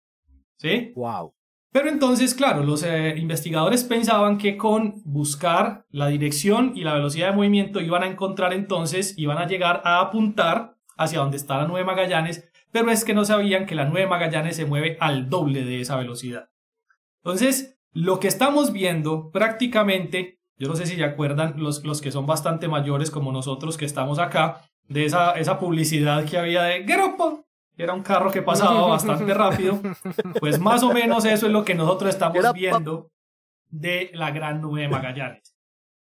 [0.58, 0.92] ¿Sí?
[0.94, 1.34] Wow.
[1.72, 7.30] Pero entonces, claro, los eh, investigadores pensaban que con buscar la dirección y la velocidad
[7.30, 11.66] de movimiento iban a encontrar entonces, iban a llegar a apuntar hacia donde está la
[11.66, 15.64] nueve Magallanes, pero es que no sabían que la nueve Magallanes se mueve al doble
[15.64, 16.51] de esa velocidad.
[17.24, 22.10] Entonces, lo que estamos viendo prácticamente, yo no sé si se acuerdan los, los que
[22.10, 26.82] son bastante mayores como nosotros que estamos acá, de esa, esa publicidad que había de
[26.82, 29.80] Grupo, que era un carro que pasaba bastante rápido,
[30.40, 33.10] pues más o menos eso es lo que nosotros estamos viendo
[33.70, 35.56] de la gran nube de Magallanes.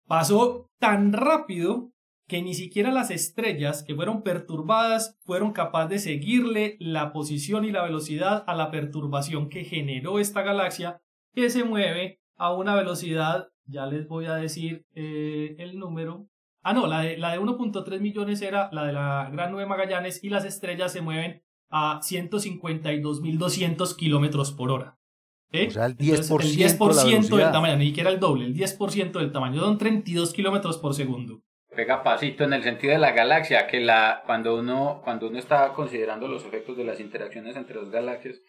[0.06, 1.92] Pasó tan rápido
[2.26, 7.70] que ni siquiera las estrellas que fueron perturbadas fueron capaces de seguirle la posición y
[7.70, 11.02] la velocidad a la perturbación que generó esta galaxia
[11.34, 16.28] que se mueve a una velocidad, ya les voy a decir eh, el número.
[16.62, 20.22] Ah, no, la de, la de 1.3 millones era la de la Gran Nube Magallanes
[20.24, 24.96] y las estrellas se mueven a 152.200 kilómetros por hora.
[25.52, 26.78] O sea, el 10%, el 10
[27.30, 31.42] del tamaño, ni siquiera el doble, el 10% del tamaño, son 32 kilómetros por segundo.
[31.74, 35.72] Pega pasito en el sentido de la galaxia, que la, cuando, uno, cuando uno está
[35.72, 38.40] considerando los efectos de las interacciones entre dos galaxias,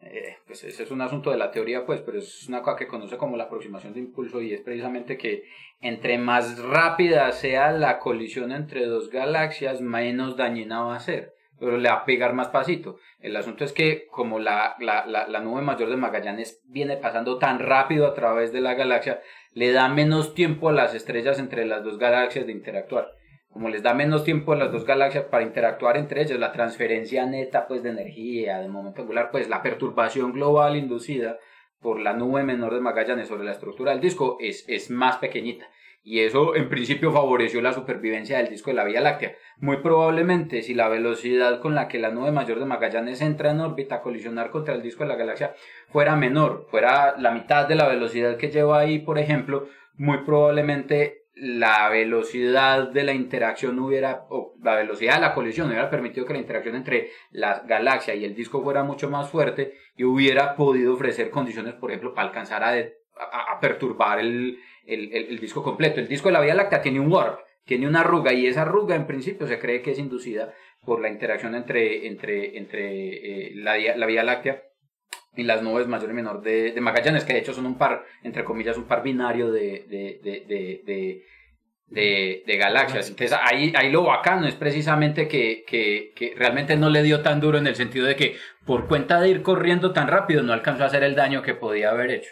[0.00, 2.86] eh, pues ese es un asunto de la teoría, pues, pero es una cosa que
[2.86, 5.44] conoce como la aproximación de impulso y es precisamente que
[5.80, 11.78] entre más rápida sea la colisión entre dos galaxias, menos dañina va a ser, pero
[11.78, 12.98] le va a pegar más pasito.
[13.20, 17.38] El asunto es que como la, la, la, la nube mayor de Magallanes viene pasando
[17.38, 19.20] tan rápido a través de la galaxia,
[19.52, 23.17] le da menos tiempo a las estrellas entre las dos galaxias de interactuar.
[23.52, 27.26] Como les da menos tiempo a las dos galaxias para interactuar entre ellas, la transferencia
[27.26, 31.38] neta pues de energía de momento angular, pues la perturbación global inducida
[31.80, 35.66] por la nube menor de Magallanes sobre la estructura del disco es, es más pequeñita.
[36.02, 39.34] Y eso en principio favoreció la supervivencia del disco de la Vía Láctea.
[39.58, 43.60] Muy probablemente si la velocidad con la que la nube mayor de Magallanes entra en
[43.60, 45.54] órbita a colisionar contra el disco de la galaxia
[45.88, 51.17] fuera menor, fuera la mitad de la velocidad que lleva ahí, por ejemplo, muy probablemente
[51.40, 56.32] la velocidad de la interacción hubiera, o la velocidad de la colisión hubiera permitido que
[56.32, 60.94] la interacción entre la galaxia y el disco fuera mucho más fuerte y hubiera podido
[60.94, 66.00] ofrecer condiciones, por ejemplo, para alcanzar a, a, perturbar el, el, el, disco completo.
[66.00, 68.96] El disco de la Vía Láctea tiene un warp, tiene una arruga y esa arruga
[68.96, 73.76] en principio se cree que es inducida por la interacción entre, entre, entre eh, la,
[73.96, 74.62] la Vía Láctea
[75.36, 78.04] y las nubes mayor y menor de, de, Magallanes, que de hecho son un par,
[78.22, 80.20] entre comillas, un par binario de, de,
[81.90, 83.08] de, de galaxias.
[83.08, 87.40] Entonces ahí, ahí lo bacano es precisamente que, que, que, realmente no le dio tan
[87.40, 88.36] duro en el sentido de que
[88.66, 91.90] por cuenta de ir corriendo tan rápido no alcanzó a hacer el daño que podía
[91.90, 92.30] haber hecho.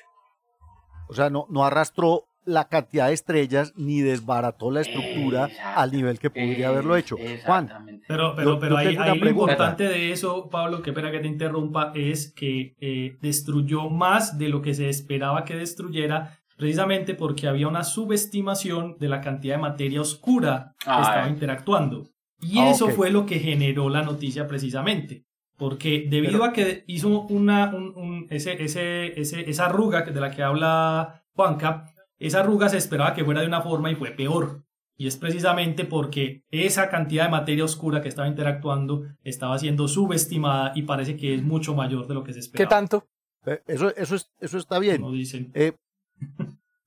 [1.09, 6.19] O sea, no, no arrastró la cantidad de estrellas ni desbarató la estructura al nivel
[6.19, 7.17] que podría haberlo hecho.
[7.45, 7.69] Juan.
[8.07, 12.33] Pero, pero, pero ahí, lo importante de eso, Pablo, qué pena que te interrumpa, es
[12.33, 17.85] que eh, destruyó más de lo que se esperaba que destruyera, precisamente porque había una
[17.85, 22.09] subestimación de la cantidad de materia oscura que ah, estaba interactuando.
[22.41, 25.25] Y ah, eso fue lo que generó la noticia precisamente.
[25.59, 30.43] Porque debido a que hizo una, un, ese, ese, ese, esa arruga de la que
[30.43, 31.87] habla Juanca,
[32.19, 34.65] esa arruga se esperaba que fuera de una forma y fue peor.
[34.99, 40.73] Y es precisamente porque esa cantidad de materia oscura que estaba interactuando estaba siendo subestimada
[40.75, 42.67] y parece que es mucho mayor de lo que se esperaba.
[42.67, 43.07] ¿Qué tanto?
[43.45, 45.03] Eh, eso, eso, eso está bien.
[45.13, 45.53] dicen.
[45.55, 45.73] Eh,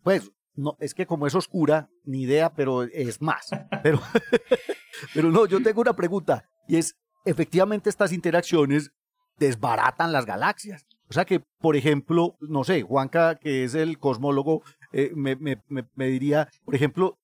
[0.02, 3.50] pues no, es que como es oscura, ni idea, pero es más.
[3.84, 4.02] Pero,
[5.14, 8.92] pero no, yo tengo una pregunta y es, efectivamente estas interacciones
[9.38, 10.86] desbaratan las galaxias.
[11.10, 15.58] O sea que, por ejemplo, no sé, Juanca, que es el cosmólogo, eh, me, me,
[15.68, 17.18] me, diría, por ejemplo,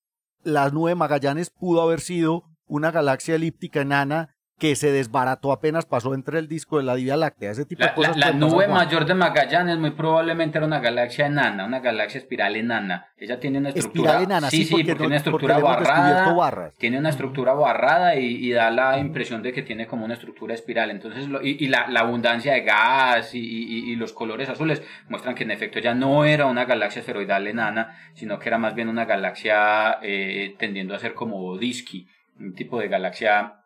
[0.44, 6.14] la nube Magallanes pudo haber sido una galaxia elíptica enana que se desbarató apenas pasó
[6.14, 8.16] entre el disco de la Vía Láctea, ese tipo la, de cosas.
[8.16, 13.08] La, nube mayor de Magallanes muy probablemente era una galaxia enana, una galaxia espiral enana.
[13.18, 14.12] Ella tiene una estructura.
[14.12, 16.72] Espiral enana, sí, sí, porque, tiene una estructura barrada.
[16.78, 20.90] Tiene una estructura barrada y, da la impresión de que tiene como una estructura espiral.
[20.90, 25.94] Entonces, y, la, abundancia de gas y, los colores azules muestran que en efecto ya
[25.94, 30.96] no era una galaxia esferoidal enana, sino que era más bien una galaxia eh, tendiendo
[30.96, 32.08] a ser como disky,
[32.40, 33.65] un tipo de galaxia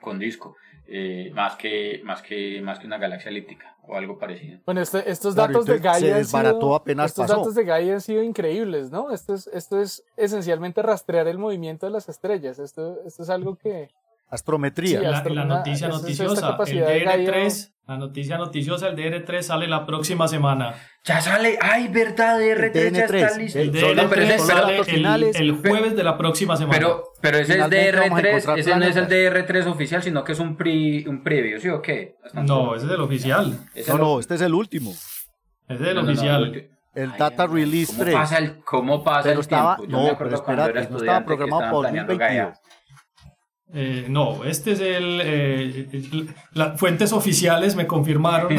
[0.00, 0.56] con disco,
[0.86, 4.60] eh, más, que, más, que, más que una galaxia elíptica o algo parecido.
[4.64, 8.90] Bueno, este, estos datos de Gaia han sido, estos datos de Gaia han sido increíbles,
[8.90, 9.10] ¿no?
[9.10, 12.58] Esto es, esto es esencialmente rastrear el movimiento de las estrellas.
[12.58, 13.88] Esto, esto es algo que,
[14.28, 15.00] Astrometría.
[15.00, 16.56] la, noticia noticiosa.
[16.66, 20.74] El DR3, la noticia noticiosa, el DR3 sale la próxima semana.
[21.04, 23.58] Ya sale, ay, verdad, DR3, ya está listo.
[23.60, 24.80] El DR3 sale
[25.34, 26.76] el, jueves de la próxima semana.
[26.76, 30.56] Pero, pero ese es DR3, ese no es el DR3 oficial, sino que es un,
[30.56, 32.16] pre, un previo, ¿sí o qué?
[32.34, 33.58] No, ese es el oficial.
[33.86, 34.90] No, no, este es el último.
[35.68, 36.68] Ese es el oficial.
[36.96, 38.14] el Data Release ¿cómo 3.
[38.16, 39.96] Pasa el, ¿Cómo pasa pero el estaba, tiempo?
[39.96, 42.58] no, pero espérate, no estaba programado para 2022.
[43.74, 45.88] Eh, no, este es el, eh,
[46.52, 48.48] Las fuentes oficiales me confirmaron.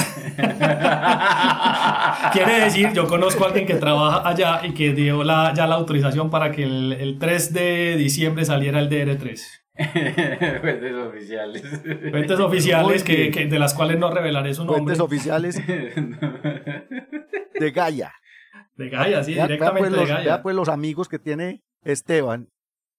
[2.33, 5.75] Quiere decir, yo conozco a alguien que trabaja allá y que dio la, ya la
[5.75, 9.39] autorización para que el, el 3 de diciembre saliera el DR3.
[10.61, 11.63] Fuentes oficiales.
[12.11, 14.95] Fuentes oficiales que, que, de las cuales no revelaré su nombre.
[14.95, 15.65] Fuentes oficiales
[17.59, 18.13] de Gaia.
[18.75, 20.25] De Gaia, sí, directamente pues de Gaia.
[20.25, 22.49] Ya pues los amigos que tiene Esteban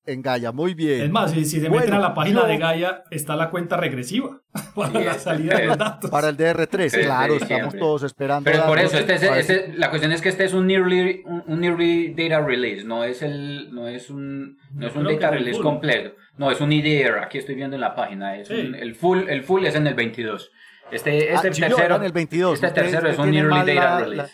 [0.09, 1.03] en Gaia, muy bien.
[1.03, 4.41] Es más, si, se meten a la página de Gaia, está la cuenta regresiva
[4.75, 6.11] para la salida de los datos.
[6.11, 8.51] Para el DR3, claro, estamos todos esperando.
[8.51, 12.15] Pero por eso, este, este, la cuestión es que este es un nearly, un, nearly
[12.15, 16.17] data release, no es, el, no es un, no es un data release completo.
[16.39, 18.37] No, es un IDR, aquí estoy viendo en la página.
[18.37, 20.51] Es el, full, el full es en el 22.
[20.91, 22.55] Este, este ah, tercero, en el 22.
[22.55, 24.33] Este tercero es un nearly data release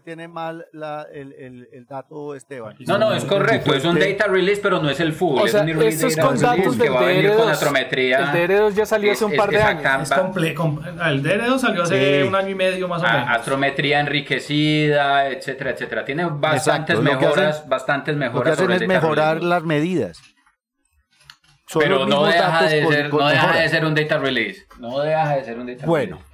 [0.00, 2.76] tiene mal la, el, el, el, dato, Esteban.
[2.86, 3.74] No, no, es correcto.
[3.74, 5.40] Es un data release, pero no es el full.
[5.40, 8.02] O sea, es un esto es con datos del DR2.
[8.02, 10.10] El DR2 ya salió hace un par de años.
[10.10, 13.28] el DR2 salió hace un año y medio más o menos.
[13.28, 16.04] Astrometría enriquecida, etcétera, etcétera.
[16.04, 18.58] Tiene bastantes mejoras, bastantes mejoras.
[18.58, 20.20] Lo que hacen es mejorar las medidas.
[21.78, 24.66] pero no deja, de ser, no deja de ser un data release.
[24.78, 26.33] No deja de ser un data bueno, release.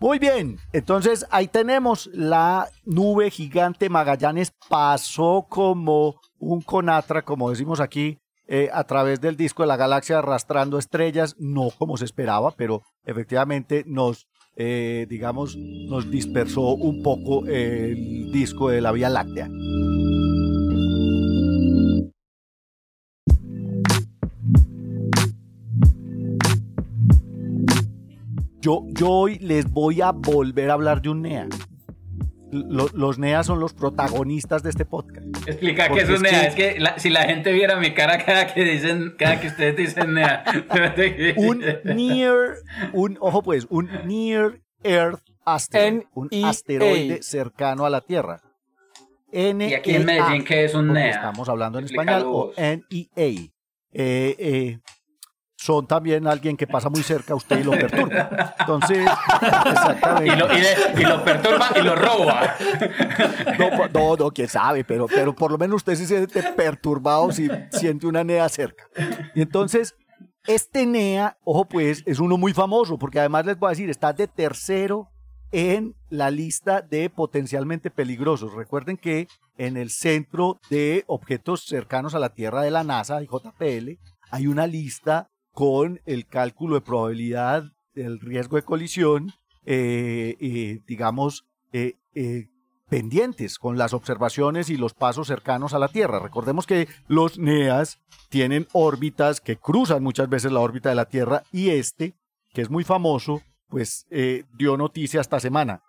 [0.00, 7.80] Muy bien, entonces ahí tenemos la nube gigante Magallanes pasó como un conatra, como decimos
[7.80, 12.50] aquí, eh, a través del disco de la galaxia arrastrando estrellas, no como se esperaba,
[12.50, 14.26] pero efectivamente nos,
[14.56, 19.48] eh, digamos, nos dispersó un poco el disco de la Vía Láctea.
[28.64, 31.48] Yo, yo hoy les voy a volver a hablar de un NEA.
[32.50, 35.26] los NEA son los protagonistas de este podcast.
[35.46, 36.46] Explica qué es un NEA.
[36.46, 40.14] Es que si la gente viera mi cara cada que dicen, cada que ustedes dicen
[40.14, 40.44] NEA.
[41.36, 42.54] un near,
[42.94, 46.04] un, ojo pues, un near Earth asteroid.
[46.14, 48.40] un asteroide cercano a la Tierra.
[49.30, 51.10] N ¿Y aquí en Medellín qué es un NEA?
[51.10, 52.22] Estamos hablando en español.
[52.24, 52.80] O NEA.
[53.16, 53.50] Eh,
[53.92, 54.78] eh,
[55.64, 58.54] son también alguien que pasa muy cerca a usted y lo perturba.
[58.60, 58.98] Entonces,
[59.66, 60.34] exactamente.
[60.34, 62.54] Y lo, y, lo perturba y lo roba.
[63.94, 68.06] No, no, quién sabe, pero, pero por lo menos usted se siente perturbado si siente
[68.06, 68.84] una NEA cerca.
[69.34, 69.96] Y entonces,
[70.46, 74.12] este NEA, ojo pues, es uno muy famoso, porque además les voy a decir, está
[74.12, 75.08] de tercero
[75.50, 78.52] en la lista de potencialmente peligrosos.
[78.52, 83.92] Recuerden que en el centro de objetos cercanos a la Tierra de la NASA, JPL,
[84.30, 89.32] hay una lista con el cálculo de probabilidad del riesgo de colisión,
[89.64, 91.94] eh, eh, digamos, eh,
[92.90, 96.18] pendientes con las observaciones y los pasos cercanos a la Tierra.
[96.18, 101.44] Recordemos que los NEAS tienen órbitas que cruzan muchas veces la órbita de la Tierra
[101.50, 102.14] y este,
[102.52, 104.06] que es muy famoso, pues
[104.58, 105.82] dio noticia esta semana.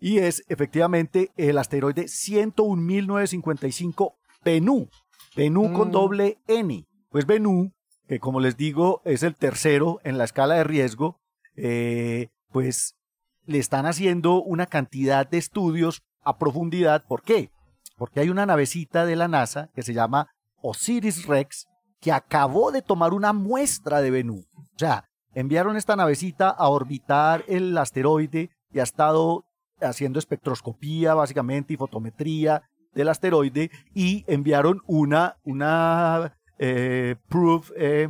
[0.00, 4.14] Y es efectivamente el asteroide 101.955
[4.44, 4.88] Bennu.
[5.36, 5.92] Bennu con mm.
[5.92, 6.86] doble N.
[7.10, 7.72] Pues Bennu
[8.08, 11.20] que como les digo es el tercero en la escala de riesgo,
[11.56, 12.96] eh, pues
[13.44, 17.04] le están haciendo una cantidad de estudios a profundidad.
[17.06, 17.50] ¿Por qué?
[17.96, 20.28] Porque hay una navecita de la NASA que se llama
[20.62, 21.66] Osiris Rex
[22.00, 24.46] que acabó de tomar una muestra de Venus.
[24.56, 25.04] O sea,
[25.34, 29.44] enviaron esta navecita a orbitar el asteroide y ha estado
[29.80, 32.62] haciendo espectroscopía básicamente y fotometría
[32.94, 38.08] del asteroide y enviaron una, una eh, proof, eh,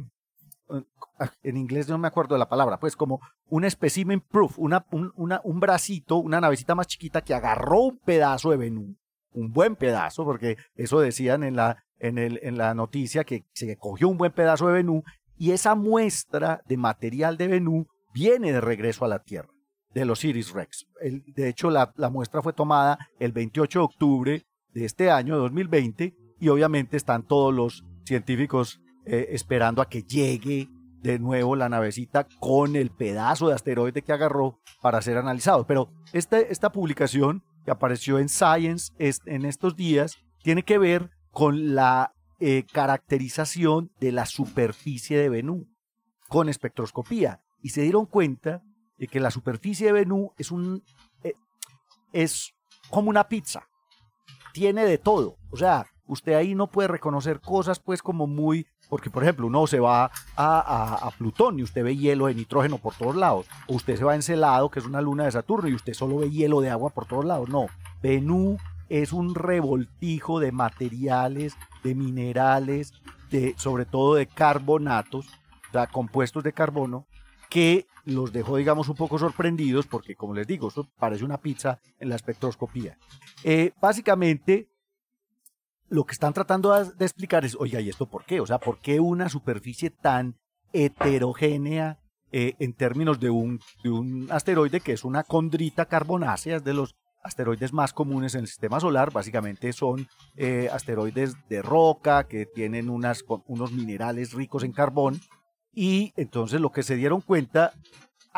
[1.42, 5.12] en inglés no me acuerdo de la palabra, pues como un specimen proof, una, un,
[5.16, 8.96] un bracito, una navecita más chiquita que agarró un pedazo de Venú,
[9.32, 13.76] un buen pedazo, porque eso decían en la, en, el, en la noticia que se
[13.76, 15.02] cogió un buen pedazo de Venú
[15.36, 19.48] y esa muestra de material de Venú viene de regreso a la Tierra
[19.94, 20.86] de los Iris Rex.
[21.00, 24.42] de hecho, la, la, muestra fue tomada el 28 de octubre
[24.74, 30.68] de este año, 2020, y obviamente están todos los científicos eh, esperando a que llegue
[31.02, 35.66] de nuevo la navecita con el pedazo de asteroide que agarró para ser analizado.
[35.66, 41.74] Pero este, esta publicación que apareció en Science en estos días tiene que ver con
[41.74, 45.68] la eh, caracterización de la superficie de Venú
[46.28, 47.40] con espectroscopía.
[47.62, 48.62] Y se dieron cuenta
[48.98, 50.82] de que la superficie de Venú es un
[51.22, 51.34] eh,
[52.12, 52.54] es
[52.90, 53.68] como una pizza,
[54.52, 59.10] tiene de todo, o sea, usted ahí no puede reconocer cosas pues como muy, porque
[59.10, 63.16] por ejemplo uno se va a, Plutón y usted ve hielo de nitrógeno por todos
[63.16, 65.94] lados, o usted se va a Encelado, que es una luna de Saturno, y usted
[65.94, 67.66] solo ve hielo de agua por todos lados, no,
[68.02, 71.54] Venú es un revoltijo de materiales,
[71.84, 72.92] de minerales,
[73.30, 75.26] de, sobre todo de carbonatos,
[75.68, 77.06] o sea, compuestos de carbono,
[77.50, 81.78] que los dejó, digamos, un poco sorprendidos porque, como les digo, eso parece una pizza
[81.98, 82.98] en la espectroscopía.
[83.44, 84.68] Eh, básicamente,
[85.88, 88.40] lo que están tratando de explicar es, oiga, ¿y esto por qué?
[88.40, 90.36] O sea, ¿por qué una superficie tan
[90.72, 91.98] heterogénea
[92.30, 93.60] eh, en términos de un,
[94.30, 98.80] asteroide que es una condrita carbonácea, es de los asteroides más comunes en el sistema
[98.80, 105.20] solar, básicamente son eh, asteroides de roca que tienen unos minerales ricos en carbón,
[105.72, 107.72] y entonces lo que se dieron cuenta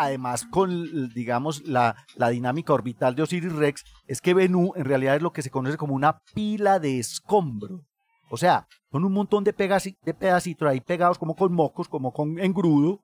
[0.00, 1.94] además con, digamos, la,
[2.30, 5.76] dinámica orbital de Osiris Rex, es que Bennu en realidad es lo que se conoce
[5.76, 7.82] como una pila de escombro.
[8.30, 12.38] O sea, son un montón de, de pedacitos ahí pegados como con mocos, como con
[12.38, 13.00] engrudo,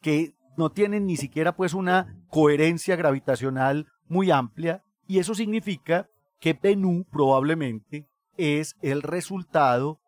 [0.00, 6.52] que no tienen ni siquiera pues una coherencia gravitacional muy amplia, y eso significa que
[6.52, 9.98] Bennu probablemente es el resultado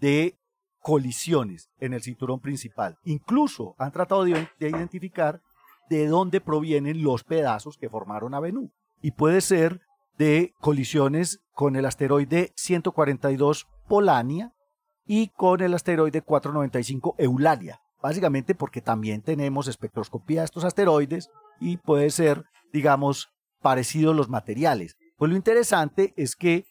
[0.00, 0.36] de
[0.80, 2.98] colisiones en el cinturón principal.
[3.04, 5.40] Incluso han tratado de identificar
[5.88, 8.72] de dónde provienen los pedazos que formaron a Venú.
[9.00, 9.80] Y puede ser
[10.18, 14.52] de colisiones con el asteroide 142 Polania
[15.06, 17.80] y con el asteroide 495 Eulalia.
[18.02, 21.30] Básicamente porque también tenemos espectroscopía de estos asteroides
[21.60, 23.28] y puede ser, digamos,
[23.62, 24.96] parecidos los materiales.
[25.16, 26.66] Pues lo interesante es que,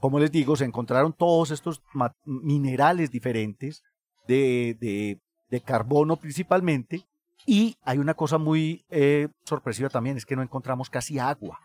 [0.00, 1.82] como les digo, se encontraron todos estos
[2.24, 3.82] minerales diferentes
[4.26, 5.18] de,
[5.64, 7.06] carbono principalmente.
[7.46, 11.58] Y hay una cosa muy eh, sorpresiva también, es que no encontramos casi agua.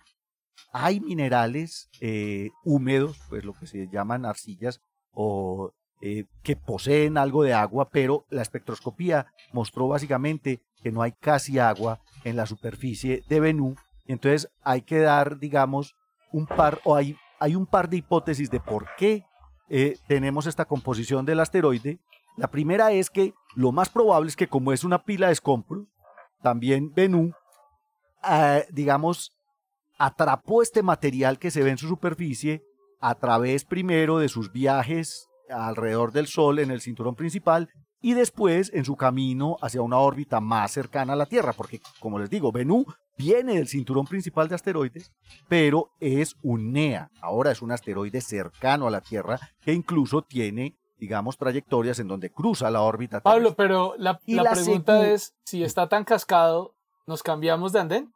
[0.72, 7.44] Hay minerales eh, húmedos, pues lo que se llaman arcillas, o eh, que poseen algo
[7.44, 13.24] de agua, pero la espectroscopía mostró básicamente que no hay casi agua en la superficie
[13.30, 13.76] de Venú.
[14.06, 15.96] Entonces hay que dar, digamos,
[16.32, 19.24] un par, o hay, hay un par de hipótesis de por qué
[19.70, 21.98] eh, tenemos esta composición del asteroide.
[22.38, 25.88] La primera es que lo más probable es que como es una pila de escombros,
[26.42, 27.32] también Venú,
[28.30, 29.32] eh, digamos,
[29.98, 32.64] atrapó este material que se ve en su superficie
[33.00, 37.70] a través primero de sus viajes alrededor del Sol en el cinturón principal
[38.02, 42.20] y después en su camino hacia una órbita más cercana a la Tierra, porque como
[42.20, 42.86] les digo, Bennu
[43.18, 45.12] viene del cinturón principal de asteroides,
[45.48, 50.78] pero es un NEA, ahora es un asteroide cercano a la Tierra que incluso tiene
[50.98, 53.22] digamos, trayectorias en donde cruza la órbita.
[53.22, 56.74] Pablo, pero la, pregunta es, si está tan cascado,
[57.06, 58.14] ¿nos cambiamos de andén?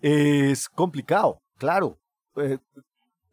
[0.00, 1.98] Es complicado, claro.
[2.36, 2.58] Eh,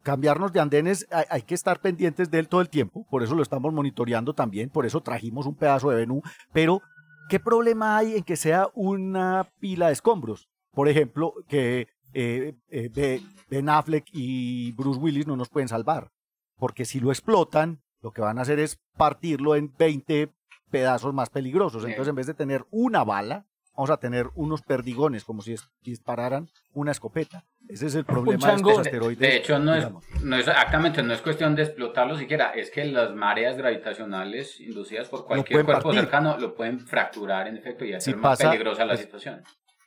[0.04, 3.42] cambiarnos de andenes, hay, que estar pendientes de él todo el tiempo, por eso lo
[3.42, 6.20] estamos monitoreando también, por eso trajimos un pedazo de Venú,
[6.52, 6.82] pero
[7.30, 10.50] ¿qué problema hay en que sea una pila de escombros?
[10.72, 16.10] Por ejemplo, que eh, eh, Ben Affleck y Bruce Willis no nos pueden salvar,
[16.58, 20.30] porque si lo explotan, lo que van a hacer es partirlo en 20
[20.70, 21.84] pedazos más peligrosos.
[21.84, 23.46] Entonces, en vez de tener una bala,
[23.76, 27.44] vamos a tener unos perdigones, como si dispararan una escopeta.
[27.68, 29.18] Ese es el problema de estos asteroides.
[29.18, 29.88] De hecho, no es,
[30.22, 35.08] no es, exactamente, no es cuestión de explotarlo siquiera, es que las mareas gravitacionales inducidas
[35.08, 39.42] por cualquier cuerpo cercano lo pueden fracturar en efecto y hacer más peligrosa la situación.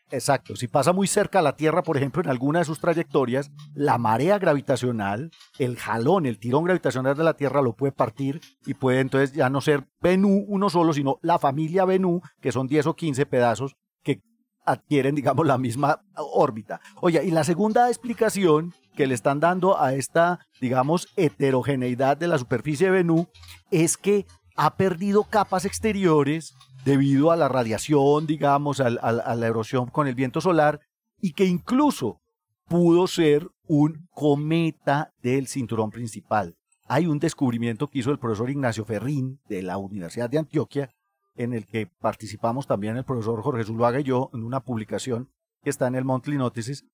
[0.09, 3.51] Exacto, si pasa muy cerca a la Tierra, por ejemplo, en alguna de sus trayectorias,
[3.73, 8.73] la marea gravitacional, el jalón, el tirón gravitacional de la Tierra lo puede partir y
[8.73, 12.87] puede entonces ya no ser Bennu uno solo, sino la familia Bennu, que son 10
[12.87, 14.21] o 15 pedazos que
[14.65, 16.79] adquieren, digamos, la misma órbita.
[17.01, 22.37] Oye, y la segunda explicación que le están dando a esta, digamos, heterogeneidad de la
[22.37, 23.27] superficie de Bennu
[23.71, 26.55] es que ha perdido capas exteriores
[26.87, 30.79] debido a la radiación, digamos, a, la erosión con el viento solar,
[31.19, 32.21] y que incluso
[32.65, 36.55] pudo ser un cometa del cinturón principal.
[36.87, 40.89] Hay un descubrimiento que hizo el profesor Ignacio Ferrín de la Universidad de Antioquia,
[41.35, 45.29] en el que participamos también el profesor Jorge Zuluaga y yo en una publicación
[45.63, 46.85] que está en el Monthly Notices,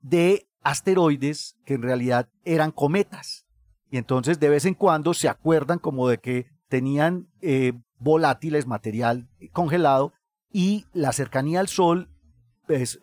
[0.00, 3.46] de asteroides que en realidad eran cometas.
[3.90, 9.28] Y entonces de vez en cuando se acuerdan como de que tenían eh, volátiles, material
[9.52, 10.12] congelado,
[10.52, 12.08] y la cercanía al Sol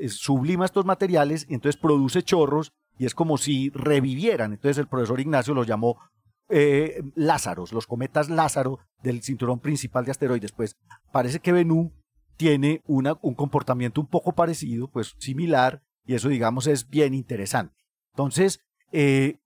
[0.10, 4.54] sublima estos materiales y entonces produce chorros y es como si revivieran.
[4.54, 6.00] Entonces el profesor Ignacio los llamó
[6.50, 10.52] eh, Lázaros, los cometas Lázaro del cinturón principal de asteroides.
[10.52, 10.76] Pues
[11.12, 11.92] parece que Bennu
[12.36, 17.76] tiene un comportamiento un poco parecido, pues similar, y eso digamos es bien interesante.
[18.14, 18.60] Entonces,
[18.92, 19.38] eh,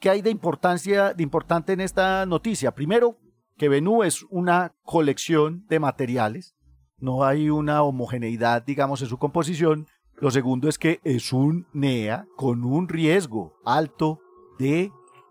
[0.00, 2.74] ¿qué hay de importancia, de importante en esta noticia?
[2.74, 3.18] Primero,
[3.56, 6.56] que Benú es una colección de materiales,
[6.98, 9.86] no hay una homogeneidad, digamos, en su composición.
[10.18, 14.20] Lo segundo es que es un NEA con un riesgo alto
[14.58, 14.90] de,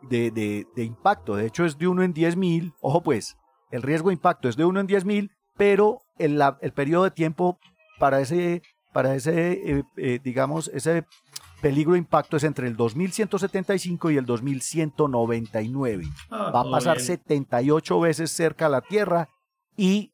[0.10, 1.36] de, impacto.
[1.36, 2.74] De hecho, es de uno en diez mil.
[2.82, 3.38] Ojo pues,
[3.72, 7.12] el riesgo de impacto es de uno en diez mil, pero el, el periodo de
[7.12, 7.58] tiempo
[8.00, 8.62] para ese,
[8.94, 11.06] para ese eh, eh, digamos, ese
[11.62, 16.06] peligro impacto es entre el 2175 y el 2199.
[16.30, 19.30] Ah, Va a pasar 78 veces cerca a la Tierra
[19.78, 20.14] y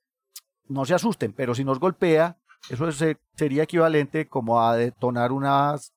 [0.68, 2.38] no se asusten, pero si nos golpea,
[2.70, 2.88] eso
[3.36, 5.94] sería equivalente como a detonar unas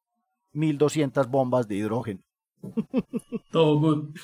[0.52, 2.20] 1200 bombas de hidrógeno.
[3.50, 4.16] Todo good.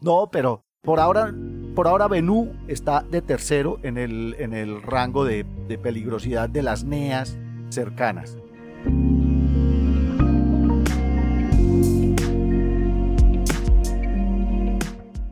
[0.00, 1.34] No, pero por ahora,
[1.74, 6.62] por ahora Benú está de tercero en el, en el rango de, de peligrosidad de
[6.62, 7.36] las NEAs
[7.70, 8.36] cercanas.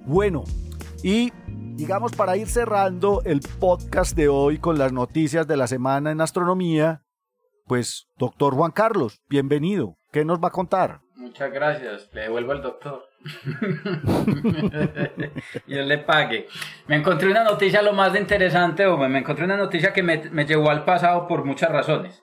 [0.07, 0.45] Bueno,
[1.03, 1.33] y
[1.75, 6.21] digamos para ir cerrando el podcast de hoy con las noticias de la semana en
[6.21, 7.03] astronomía,
[7.67, 9.97] pues doctor Juan Carlos, bienvenido.
[10.13, 11.01] ¿Qué nos va a contar?
[11.17, 12.09] Muchas gracias.
[12.13, 13.03] Le devuelvo al doctor.
[15.67, 16.47] Yo le pague.
[16.87, 19.09] Me encontré una noticia lo más interesante, hombre.
[19.09, 22.23] Me encontré una noticia que me, me llevó al pasado por muchas razones.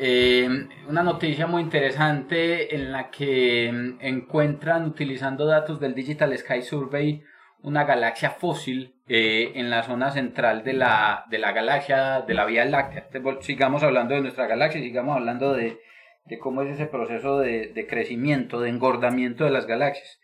[0.00, 0.48] Eh,
[0.88, 7.24] una noticia muy interesante en la que mm, encuentran, utilizando datos del Digital Sky Survey,
[7.62, 12.44] una galaxia fósil eh, en la zona central de la, de la galaxia, de la
[12.44, 13.08] Vía Láctea.
[13.40, 15.80] sigamos hablando de nuestra galaxia, sigamos hablando de,
[16.26, 20.20] de cómo es ese proceso de, de, crecimiento, de engordamiento de las galaxias.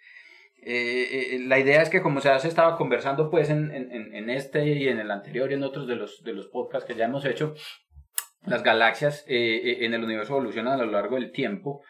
[0.62, 4.66] eh, la idea es que como se se estaba conversando pues en, en, en, este
[4.68, 7.24] y en el anterior y en otros de los, de los podcasts que ya hemos
[7.24, 7.54] hecho,
[8.46, 11.82] las galaxias en el universo evolucionan a lo largo del tiempo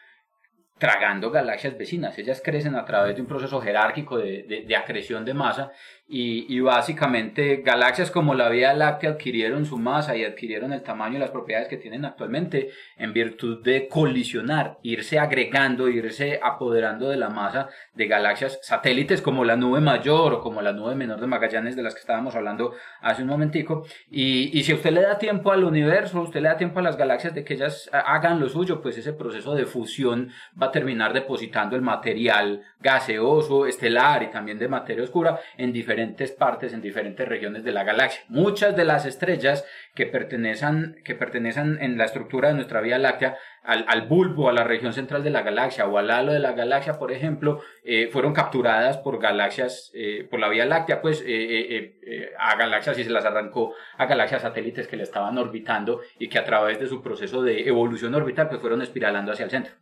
[0.77, 2.17] tragando galaxias vecinas.
[2.17, 5.71] Ellas crecen a través de un proceso jerárquico de, de, de acreción de masa
[6.07, 11.19] y, básicamente galaxias como la Vía Láctea adquirieron su masa y adquirieron el tamaño y
[11.19, 17.29] las propiedades que tienen actualmente en virtud de colisionar, irse agregando, irse apoderando de la
[17.29, 21.75] masa de galaxias satélites como la nube mayor o como la nube menor de Magallanes
[21.75, 23.87] de las que estábamos hablando hace un momentico.
[24.11, 26.97] Y, y si usted le da tiempo al universo, usted le da tiempo a las
[26.97, 30.29] galaxias de que ellas hagan lo suyo, pues ese proceso de fusión
[30.61, 35.94] va a terminar depositando el material gaseoso, estelar y también de materia oscura en diferentes
[35.95, 38.21] diferentes partes, en diferentes regiones de la galaxia.
[38.27, 43.37] Muchas de las estrellas que pertenecen, que pertenecen en la estructura de nuestra Vía Láctea
[43.63, 46.99] al, bulbo, a la región central de la galaxia o al halo de la galaxia,
[46.99, 52.57] por ejemplo, eh, fueron capturadas por galaxias, eh, por la Vía Láctea, pues eh, a
[52.57, 56.43] galaxias y se las arrancó a galaxias satélites que le estaban orbitando y que a
[56.43, 59.73] través de su proceso de evolución orbital pues fueron espiralando hacia el centro.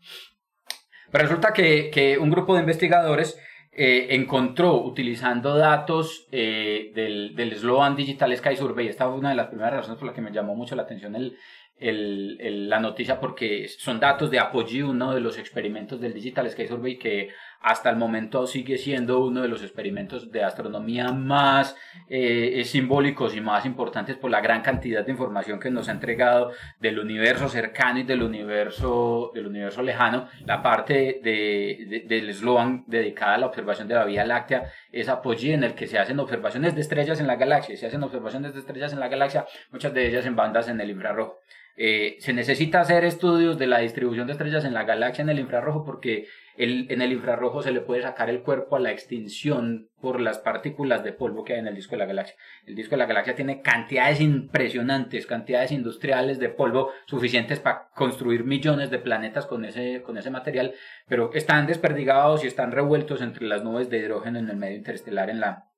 [1.11, 3.39] Resulta que un grupo de investigadores
[3.75, 9.35] eh, encontró utilizando datos eh, del, del Sloan Digital Sky Survey, esta fue una de
[9.35, 11.37] las primeras razones por las que me llamó mucho la atención el,
[11.77, 16.67] el, la noticia porque son datos de Apogee, uno de los experimentos del Digital Sky
[16.67, 17.29] Survey que
[17.63, 21.77] hasta el momento sigue siendo uno de los experimentos de astronomía más
[22.09, 26.51] eh, simbólicos y más importantes por la gran cantidad de información que nos ha entregado
[26.81, 30.27] del universo cercano y del universo, del universo lejano.
[30.45, 35.53] La parte de, del Sloan dedicada a la observación de la Vía Láctea es Apogee,
[35.53, 37.77] en el que se hacen observaciones de estrellas en la galaxia.
[37.77, 40.89] Se hacen observaciones de estrellas en la galaxia, muchas de ellas en bandas en el
[40.89, 41.39] infrarrojo.
[41.75, 45.39] Eh, se necesita hacer estudios de la distribución de estrellas en la galaxia en el
[45.39, 49.89] infrarrojo porque el, en el infrarrojo se le puede sacar el cuerpo a la extinción
[50.01, 52.35] por las partículas de polvo que hay en el disco de la galaxia.
[52.65, 58.43] El disco de la galaxia tiene cantidades impresionantes, cantidades industriales de polvo suficientes para construir
[58.43, 60.73] millones de planetas con ese, con ese material,
[61.07, 65.29] pero están desperdigados y están revueltos entre las nubes de hidrógeno en el medio interestelar
[65.29, 65.69] en la,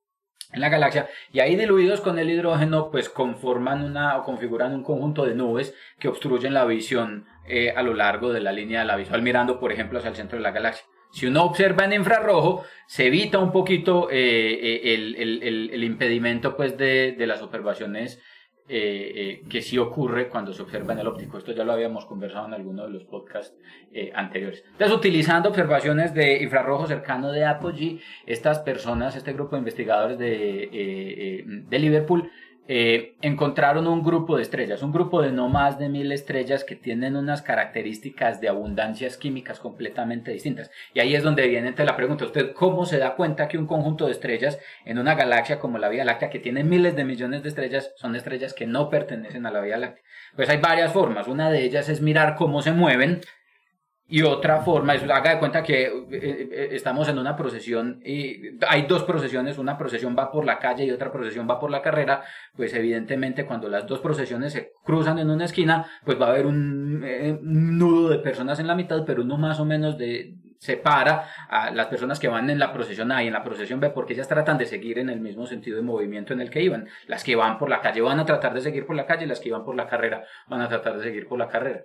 [0.51, 4.83] en la galaxia y ahí diluidos con el hidrógeno pues conforman una o configuran un
[4.83, 8.85] conjunto de nubes que obstruyen la visión eh, a lo largo de la línea de
[8.85, 10.85] la visual mirando por ejemplo hacia el centro de la galaxia.
[11.11, 16.77] Si uno observa en infrarrojo se evita un poquito eh, eh, el, el, impedimento pues
[16.77, 18.21] de, de las observaciones
[18.67, 21.37] que sí ocurre cuando se observa en el óptico.
[21.37, 23.55] Esto ya lo habíamos conversado en alguno de los podcasts
[24.15, 24.63] anteriores.
[24.71, 31.45] Entonces, utilizando observaciones de infrarrojo cercano de Apogee, estas personas, este grupo de investigadores de,
[31.67, 32.31] de Liverpool,
[32.67, 36.75] eh, encontraron un grupo de estrellas, un grupo de no más de mil estrellas que
[36.75, 40.71] tienen unas características de abundancias químicas completamente distintas.
[40.93, 44.05] Y ahí es donde viene la pregunta, ¿usted cómo se da cuenta que un conjunto
[44.05, 47.49] de estrellas en una galaxia como la Vía Láctea, que tiene miles de millones de
[47.49, 50.03] estrellas, son estrellas que no pertenecen a la Vía Láctea?
[50.35, 51.27] Pues hay varias formas.
[51.27, 53.21] Una de ellas es mirar cómo se mueven,
[54.07, 58.55] y otra forma, es, haga de cuenta que eh, eh, estamos en una procesión y
[58.67, 61.81] hay dos procesiones, una procesión va por la calle y otra procesión va por la
[61.81, 62.23] carrera,
[62.55, 66.45] pues evidentemente cuando las dos procesiones se cruzan en una esquina, pues va a haber
[66.45, 71.27] un, eh, nudo de personas en la mitad, pero uno más o menos de, separa
[71.49, 74.13] a las personas que van en la procesión A y en la procesión B porque
[74.13, 76.87] ellas tratan de seguir en el mismo sentido de movimiento en el que iban.
[77.07, 79.39] Las que van por la calle van a tratar de seguir por la calle, las
[79.39, 81.83] que iban por la carrera van a tratar de seguir por la carrera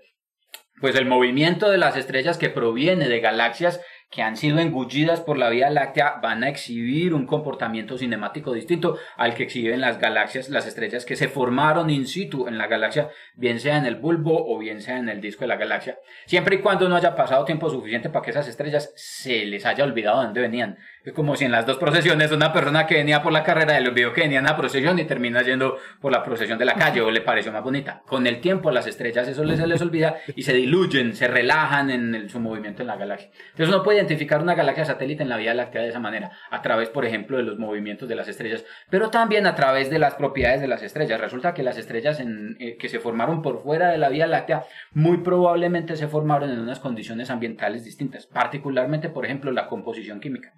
[0.81, 5.39] pues el movimiento de las estrellas que proviene de galaxias que han sido engullidas por
[5.39, 10.49] la Vía Láctea van a exhibir un comportamiento cinemático distinto al que exhiben las galaxias,
[10.51, 14.53] las estrellas que se formaron in situ en la galaxia, bien sea en el bulbo
[14.53, 17.45] o bien sea en el disco de la galaxia, siempre y cuando no haya pasado
[17.45, 20.79] tiempo suficiente para que esas estrellas se les haya olvidado de dónde venían.
[21.03, 23.89] Es como si en las dos procesiones una persona que venía por la carrera le
[23.89, 27.01] olvidó que venía en la procesión y termina yendo por la procesión de la calle
[27.01, 28.03] o le pareció más bonita.
[28.07, 32.29] Con el tiempo las estrellas eso se les olvida y se diluyen, se relajan en
[32.29, 33.31] su movimiento en la galaxia.
[33.53, 36.61] Entonces uno puede identificar una galaxia satélite en la Vía Láctea de esa manera, a
[36.61, 40.17] través, por ejemplo, de los movimientos de las estrellas, pero también a través de las
[40.17, 41.19] propiedades de las estrellas.
[41.19, 45.19] Resulta que las estrellas eh, que se formaron por fuera de la Vía Láctea muy
[45.19, 50.53] probablemente se formaron en unas condiciones ambientales distintas, particularmente, por ejemplo, la composición química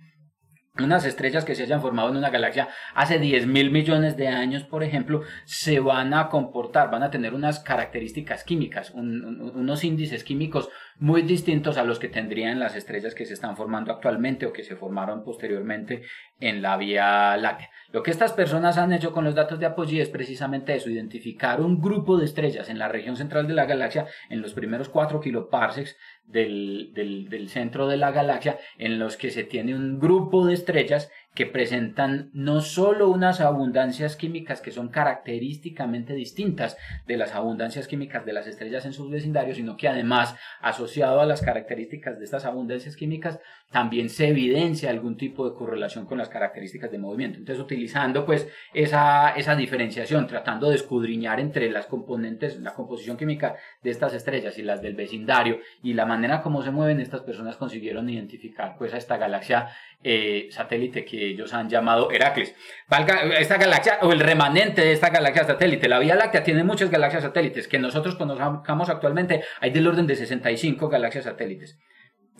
[0.78, 4.64] unas estrellas que se hayan formado en una galaxia hace 10 mil millones de años,
[4.64, 10.70] por ejemplo, se van a comportar, van a tener unas características químicas, unos índices químicos
[10.98, 14.62] muy distintos a los que tendrían las estrellas que se están formando actualmente o que
[14.62, 16.04] se formaron posteriormente
[16.40, 17.68] en la Vía Láctea.
[17.90, 21.60] Lo que estas personas han hecho con los datos de Apogee es precisamente eso, identificar
[21.60, 25.20] un grupo de estrellas en la región central de la galaxia en los primeros 4
[25.20, 30.54] kiloparsecs del, del, centro de la galaxia en los que se tiene un grupo de
[30.54, 37.88] estrellas que presentan no solo unas abundancias químicas que son característicamente distintas de las abundancias
[37.88, 42.24] químicas de las estrellas en sus vecindarios, sino que además, asociado a las características de
[42.24, 43.40] estas abundancias químicas,
[43.72, 47.38] también se evidencia algún tipo de correlación con las características de movimiento.
[47.38, 53.56] Entonces, utilizando pues esa, esa diferenciación, tratando de escudriñar entre las componentes, la composición química
[53.82, 57.56] de estas estrellas y las del vecindario y la manera como se mueven, estas personas
[57.56, 59.70] consiguieron identificar pues a esta galaxia
[60.04, 62.54] eh, satélite que ellos han llamado Heracles.
[63.38, 67.22] Esta galaxia, o el remanente de esta galaxia satélite, la Vía Láctea tiene muchas galaxias
[67.22, 71.78] satélites, que nosotros conozcamos actualmente, hay del orden de 65 galaxias satélites.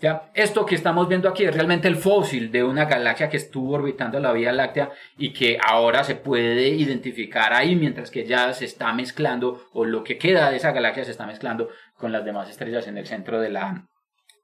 [0.03, 0.29] ¿Ya?
[0.33, 4.19] Esto que estamos viendo aquí es realmente el fósil de una galaxia que estuvo orbitando
[4.19, 8.91] la Vía Láctea y que ahora se puede identificar ahí mientras que ya se está
[8.91, 12.85] mezclando o lo que queda de esa galaxia se está mezclando con las demás estrellas
[12.87, 13.87] en el centro de la,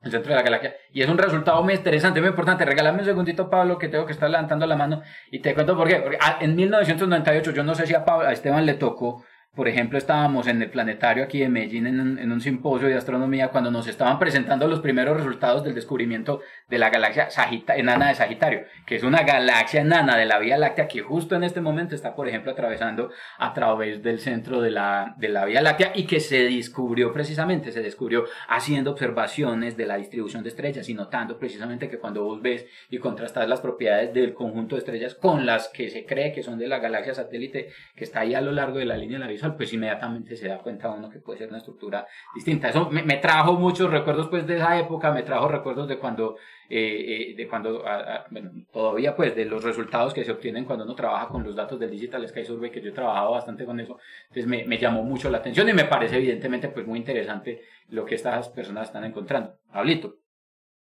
[0.04, 0.76] centro de la galaxia.
[0.94, 2.64] Y es un resultado muy interesante, muy importante.
[2.64, 5.90] Regálame un segundito, Pablo, que tengo que estar levantando la mano y te cuento por
[5.90, 5.98] qué.
[5.98, 9.26] Porque ah, en 1998, yo no sé si a, Pablo, a Esteban le tocó
[9.60, 13.70] por ejemplo, estábamos en el planetario aquí de Medellín en un, simposio de astronomía cuando
[13.70, 16.40] nos estaban presentando los primeros resultados del descubrimiento
[16.70, 17.28] de la galaxia
[17.76, 21.44] enana de Sagitario, que es una galaxia enana de la Vía Láctea que justo en
[21.44, 25.62] este momento está, por ejemplo, atravesando a través del centro de la, de la Vía
[25.62, 30.88] Láctea y que se descubrió precisamente, se descubrió haciendo observaciones de la distribución de estrellas
[30.88, 35.16] y notando precisamente que cuando vos ves y contrastas las propiedades del conjunto de estrellas
[35.16, 38.40] con las que se cree que son de la galaxia satélite que está ahí a
[38.40, 41.40] lo largo de la línea de la pues inmediatamente se da cuenta uno que puede
[41.40, 42.70] ser una estructura distinta.
[42.70, 46.38] Eso me, trajo muchos recuerdos pues de esa época, me trajo recuerdos de cuando,
[46.70, 47.84] eh, eh, de cuando
[48.32, 51.80] bueno, todavía pues de los resultados que se obtienen cuando uno trabaja con los datos
[51.80, 53.98] del Digital Sky Survey, que yo he trabajado bastante con eso,
[54.30, 58.16] entonces me, llamó mucho la atención y me parece evidentemente pues muy interesante lo que
[58.16, 59.58] estas personas están encontrando.
[59.72, 60.16] Pablito.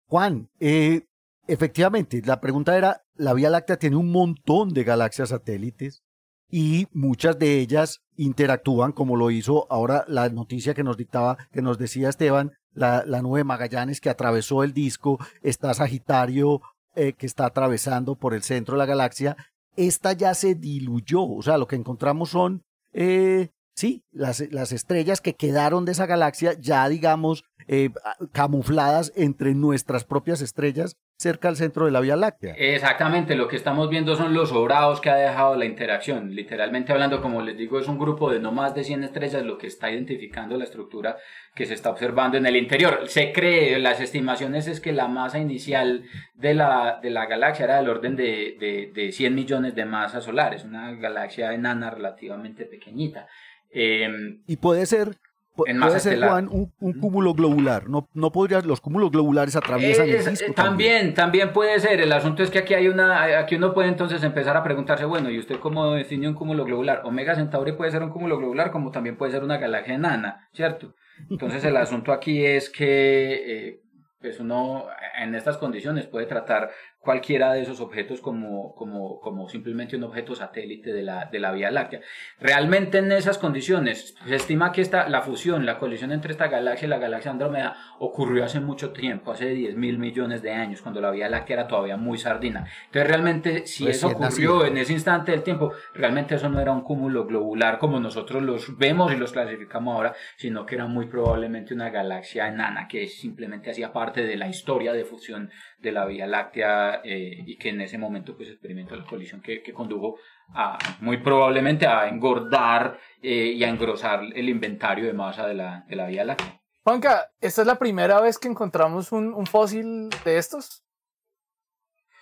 [0.06, 1.02] Juan, eh,
[1.46, 6.04] efectivamente, la pregunta era, la Vía Láctea tiene un montón de galaxias satélites
[6.50, 11.62] y muchas de ellas interactúan como lo hizo ahora la noticia que nos dictaba, que
[11.62, 16.60] nos decía Esteban, la, nube Magallanes que atravesó el disco, está Sagitario
[16.94, 19.36] eh, que está atravesando por el centro de la galaxia,
[19.76, 25.20] esta ya se diluyó, o sea, lo que encontramos son, eh, sí, las, las estrellas
[25.20, 27.90] que quedaron de esa galaxia ya, digamos, eh,
[28.32, 32.54] camufladas entre nuestras propias estrellas cerca al centro de la Vía Láctea.
[32.58, 36.34] Exactamente, lo que estamos viendo son los sobrados que ha dejado la interacción.
[36.34, 39.56] Literalmente hablando, como les digo, es un grupo de no más de 100 estrellas lo
[39.56, 41.16] que está identificando la estructura
[41.54, 43.04] que se está observando en el interior.
[43.06, 46.04] Se cree, las estimaciones es que la masa inicial
[46.34, 50.24] de la, de la galaxia era del orden de, de, de 100 millones de masas
[50.24, 53.26] solares, una galaxia enana relativamente pequeñita.
[53.74, 54.08] Eh,
[54.46, 55.18] y puede ser
[55.54, 57.88] puede ser, Juan, un, cúmulo globular.
[57.88, 60.52] No, no podrías, los cúmulos globulares atraviesan el disco.
[60.52, 62.00] También, también puede ser.
[62.00, 65.30] El asunto es que aquí hay una, aquí uno puede entonces empezar a preguntarse, bueno,
[65.30, 67.02] ¿y usted cómo define un cúmulo globular?
[67.04, 70.94] Omega Centauri puede ser un cúmulo globular como también puede ser una galaxia enana, ¿cierto?
[71.30, 73.80] Entonces el asunto aquí es que eh,
[74.20, 74.86] pues uno
[75.18, 76.70] en estas condiciones puede tratar
[77.04, 81.52] cualquiera de esos objetos como, como, como simplemente un objeto satélite de la, de la
[81.52, 82.00] Vía Láctea.
[82.40, 86.86] Realmente en esas condiciones se estima que esta, la fusión, la colisión entre esta galaxia
[86.86, 91.00] y la galaxia Andrómeda ocurrió hace mucho tiempo, hace 10 mil millones de años, cuando
[91.00, 92.66] la Vía Láctea era todavía muy sardina.
[92.86, 96.72] Entonces realmente si pues eso ocurrió en ese instante del tiempo, realmente eso no era
[96.72, 101.06] un cúmulo globular como nosotros los vemos y los clasificamos ahora, sino que era muy
[101.06, 105.50] probablemente una galaxia enana que simplemente hacía parte de la historia de fusión
[105.84, 109.62] de la Vía Láctea eh, y que en ese momento pues experimentó la colisión que,
[109.72, 110.18] condujo
[110.54, 115.84] a, muy probablemente a engordar eh, y a engrosar el inventario de masa de la,
[115.88, 116.60] de la Vía Láctea.
[116.82, 120.83] Juanca, ¿esta es la primera vez que encontramos un, un fósil de estos?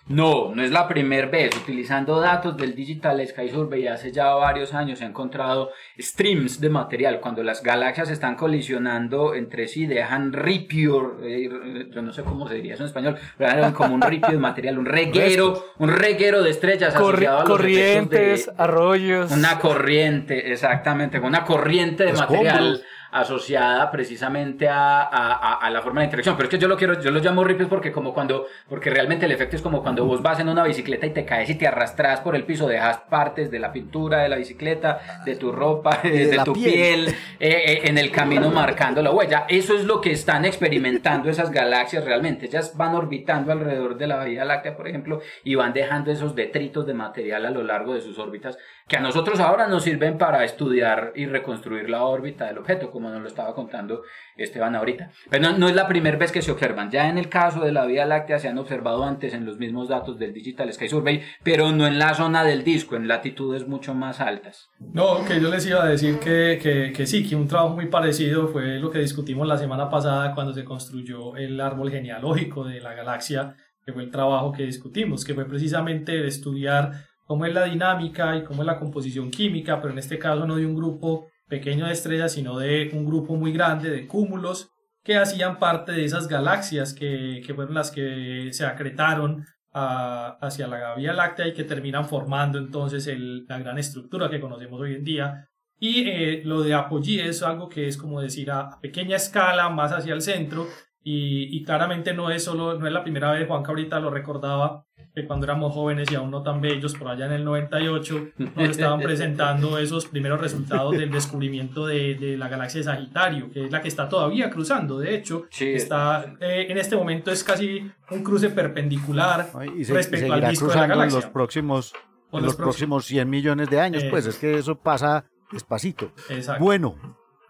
[0.07, 1.55] No, no es la primera vez.
[1.55, 6.69] Utilizando datos del Digital Sky Survey hace ya varios años se han encontrado streams de
[6.69, 7.21] material.
[7.21, 12.55] Cuando las galaxias están colisionando entre sí, dejan ripio, eh, yo no sé cómo se
[12.55, 16.49] diría eso en español, pero como un ripio de material, un reguero, un reguero de
[16.49, 19.31] estrellas asociado a los corrientes, arroyos.
[19.31, 22.83] Una corriente, exactamente, una corriente de material
[23.13, 26.35] asociada precisamente a, a, a, la forma de interacción.
[26.35, 29.25] Pero es que yo lo quiero, yo lo llamo ripples porque como cuando, porque realmente
[29.25, 31.67] el efecto es como cuando vos vas en una bicicleta y te caes y te
[31.67, 35.99] arrastras por el piso, dejas partes de la pintura de la bicicleta, de tu ropa,
[36.03, 39.45] de, tu piel, eh, eh, en el camino marcando la huella.
[39.47, 42.47] Eso es lo que están experimentando esas galaxias realmente.
[42.47, 46.87] Ellas van orbitando alrededor de la Vía Láctea, por ejemplo, y van dejando esos detritos
[46.87, 48.57] de material a lo largo de sus órbitas
[48.87, 53.09] que a nosotros ahora nos sirven para estudiar y reconstruir la órbita del objeto, como
[53.09, 54.03] nos lo estaba contando
[54.37, 55.11] Esteban ahorita.
[55.29, 56.91] Pero no, es la primera vez que se observan.
[56.91, 59.89] Ya en el caso de la Vía Láctea se han observado antes en los mismos
[59.89, 63.93] datos del Digital Sky Survey, pero no en la zona del disco, en latitudes mucho
[63.93, 64.69] más altas.
[64.79, 67.87] No, que yo les iba a decir que, que, que sí, que un trabajo muy
[67.87, 72.81] parecido fue lo que discutimos la semana pasada cuando se construyó el árbol genealógico de
[72.81, 73.55] la galaxia,
[73.85, 76.91] que fue el trabajo que discutimos, que fue precisamente estudiar
[77.25, 80.55] cómo es la dinámica y cómo es la composición química, pero en este caso no
[80.55, 84.69] de un grupo pequeño de estrellas, sino de un grupo muy grande de cúmulos
[85.03, 90.95] que hacían parte de esas galaxias que, que fueron las que se acretaron hacia la
[90.95, 95.49] Vía Láctea y que terminan formando entonces la gran estructura que conocemos hoy en día.
[95.79, 99.91] Y eh, lo de Apogee es algo que es como decir a, pequeña escala, más
[99.91, 100.67] hacia el centro,
[101.01, 104.85] y, y, claramente no es solo, no es la primera vez, Juanca ahorita lo recordaba,
[105.13, 108.69] que cuando éramos jóvenes y aún no tan bellos, por allá en el 98, nos
[108.69, 113.71] estaban presentando esos primeros resultados del descubrimiento de, de, la galaxia de Sagitario, que es
[113.71, 114.97] la que está todavía cruzando.
[114.99, 119.51] De hecho, está eh, en este momento es casi un cruce perpendicular
[119.87, 121.19] respecto al disco de la galaxia.
[121.19, 121.93] En los próximos,
[122.31, 126.11] en los, próximos 100 millones de años, pues es que eso pasa despacito.
[126.29, 126.63] Exacto.
[126.63, 126.95] Bueno,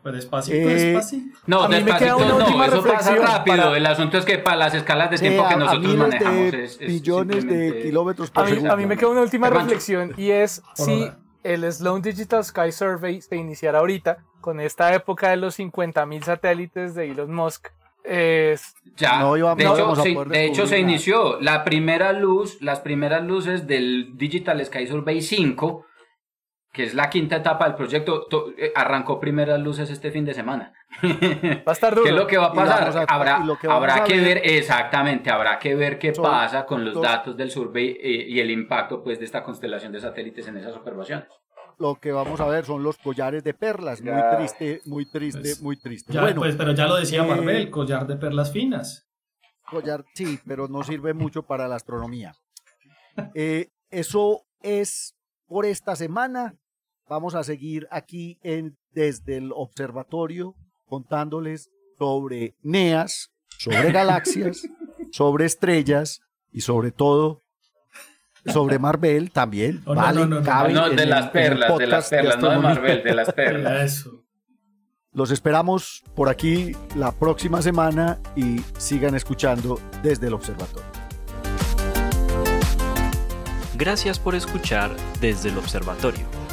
[0.03, 1.37] pues despacito, eh, despacito.
[1.47, 3.73] No, despacito no, eso pasa rápido.
[3.73, 7.47] El asunto es que para las escalas de tiempo que nosotros manejamos de es, billones
[7.47, 11.09] de kilómetros por a mí, A mí me queda una última reflexión y es si
[11.43, 16.95] el Sloan Digital Sky Survey se iniciara ahorita con esta época de los 50.000 satélites
[16.95, 17.69] de Elon Musk.
[18.03, 18.75] Es...
[18.97, 23.67] Ya, no de, hecho, se, de hecho se inició la primera luz, las primeras luces
[23.67, 25.85] del Digital Sky Survey 5
[26.73, 28.25] que es la quinta etapa del proyecto,
[28.57, 30.73] eh, arrancó primeras luces este fin de semana.
[31.03, 32.03] Va a estar duro.
[32.03, 33.05] ¿Qué es lo que va a pasar?
[33.07, 37.51] habrá que, habrá que ver, exactamente, habrá que ver qué pasa con los datos del
[37.51, 41.27] survey eh, y el impacto pues de esta constelación de satélites en esas observaciones.
[41.77, 45.61] Lo que vamos a ver son los collares de perlas, muy triste, muy triste, pues,
[45.61, 46.19] muy triste.
[46.19, 49.07] bueno, pues, pero ya lo decía Marvel, collar de perlas finas.
[49.69, 52.33] Collar, sí, pero no sirve mucho para la astronomía.
[53.35, 55.15] Eh, eso es
[55.45, 56.55] por esta semana.
[57.13, 60.55] Vamos a seguir aquí en, desde el observatorio
[60.87, 64.67] contándoles sobre NEAS, sobre galaxias,
[65.11, 67.41] sobre estrellas y sobre todo
[68.51, 69.83] sobre Marvel también.
[69.85, 73.31] Oh, vale, no, no, de las perlas, de las perlas, no de Marvel, de las
[73.31, 74.09] perlas.
[75.11, 80.89] Los esperamos por aquí la próxima semana y sigan escuchando desde el observatorio.
[83.77, 84.89] Gracias por escuchar
[85.21, 86.42] desde el observatorio.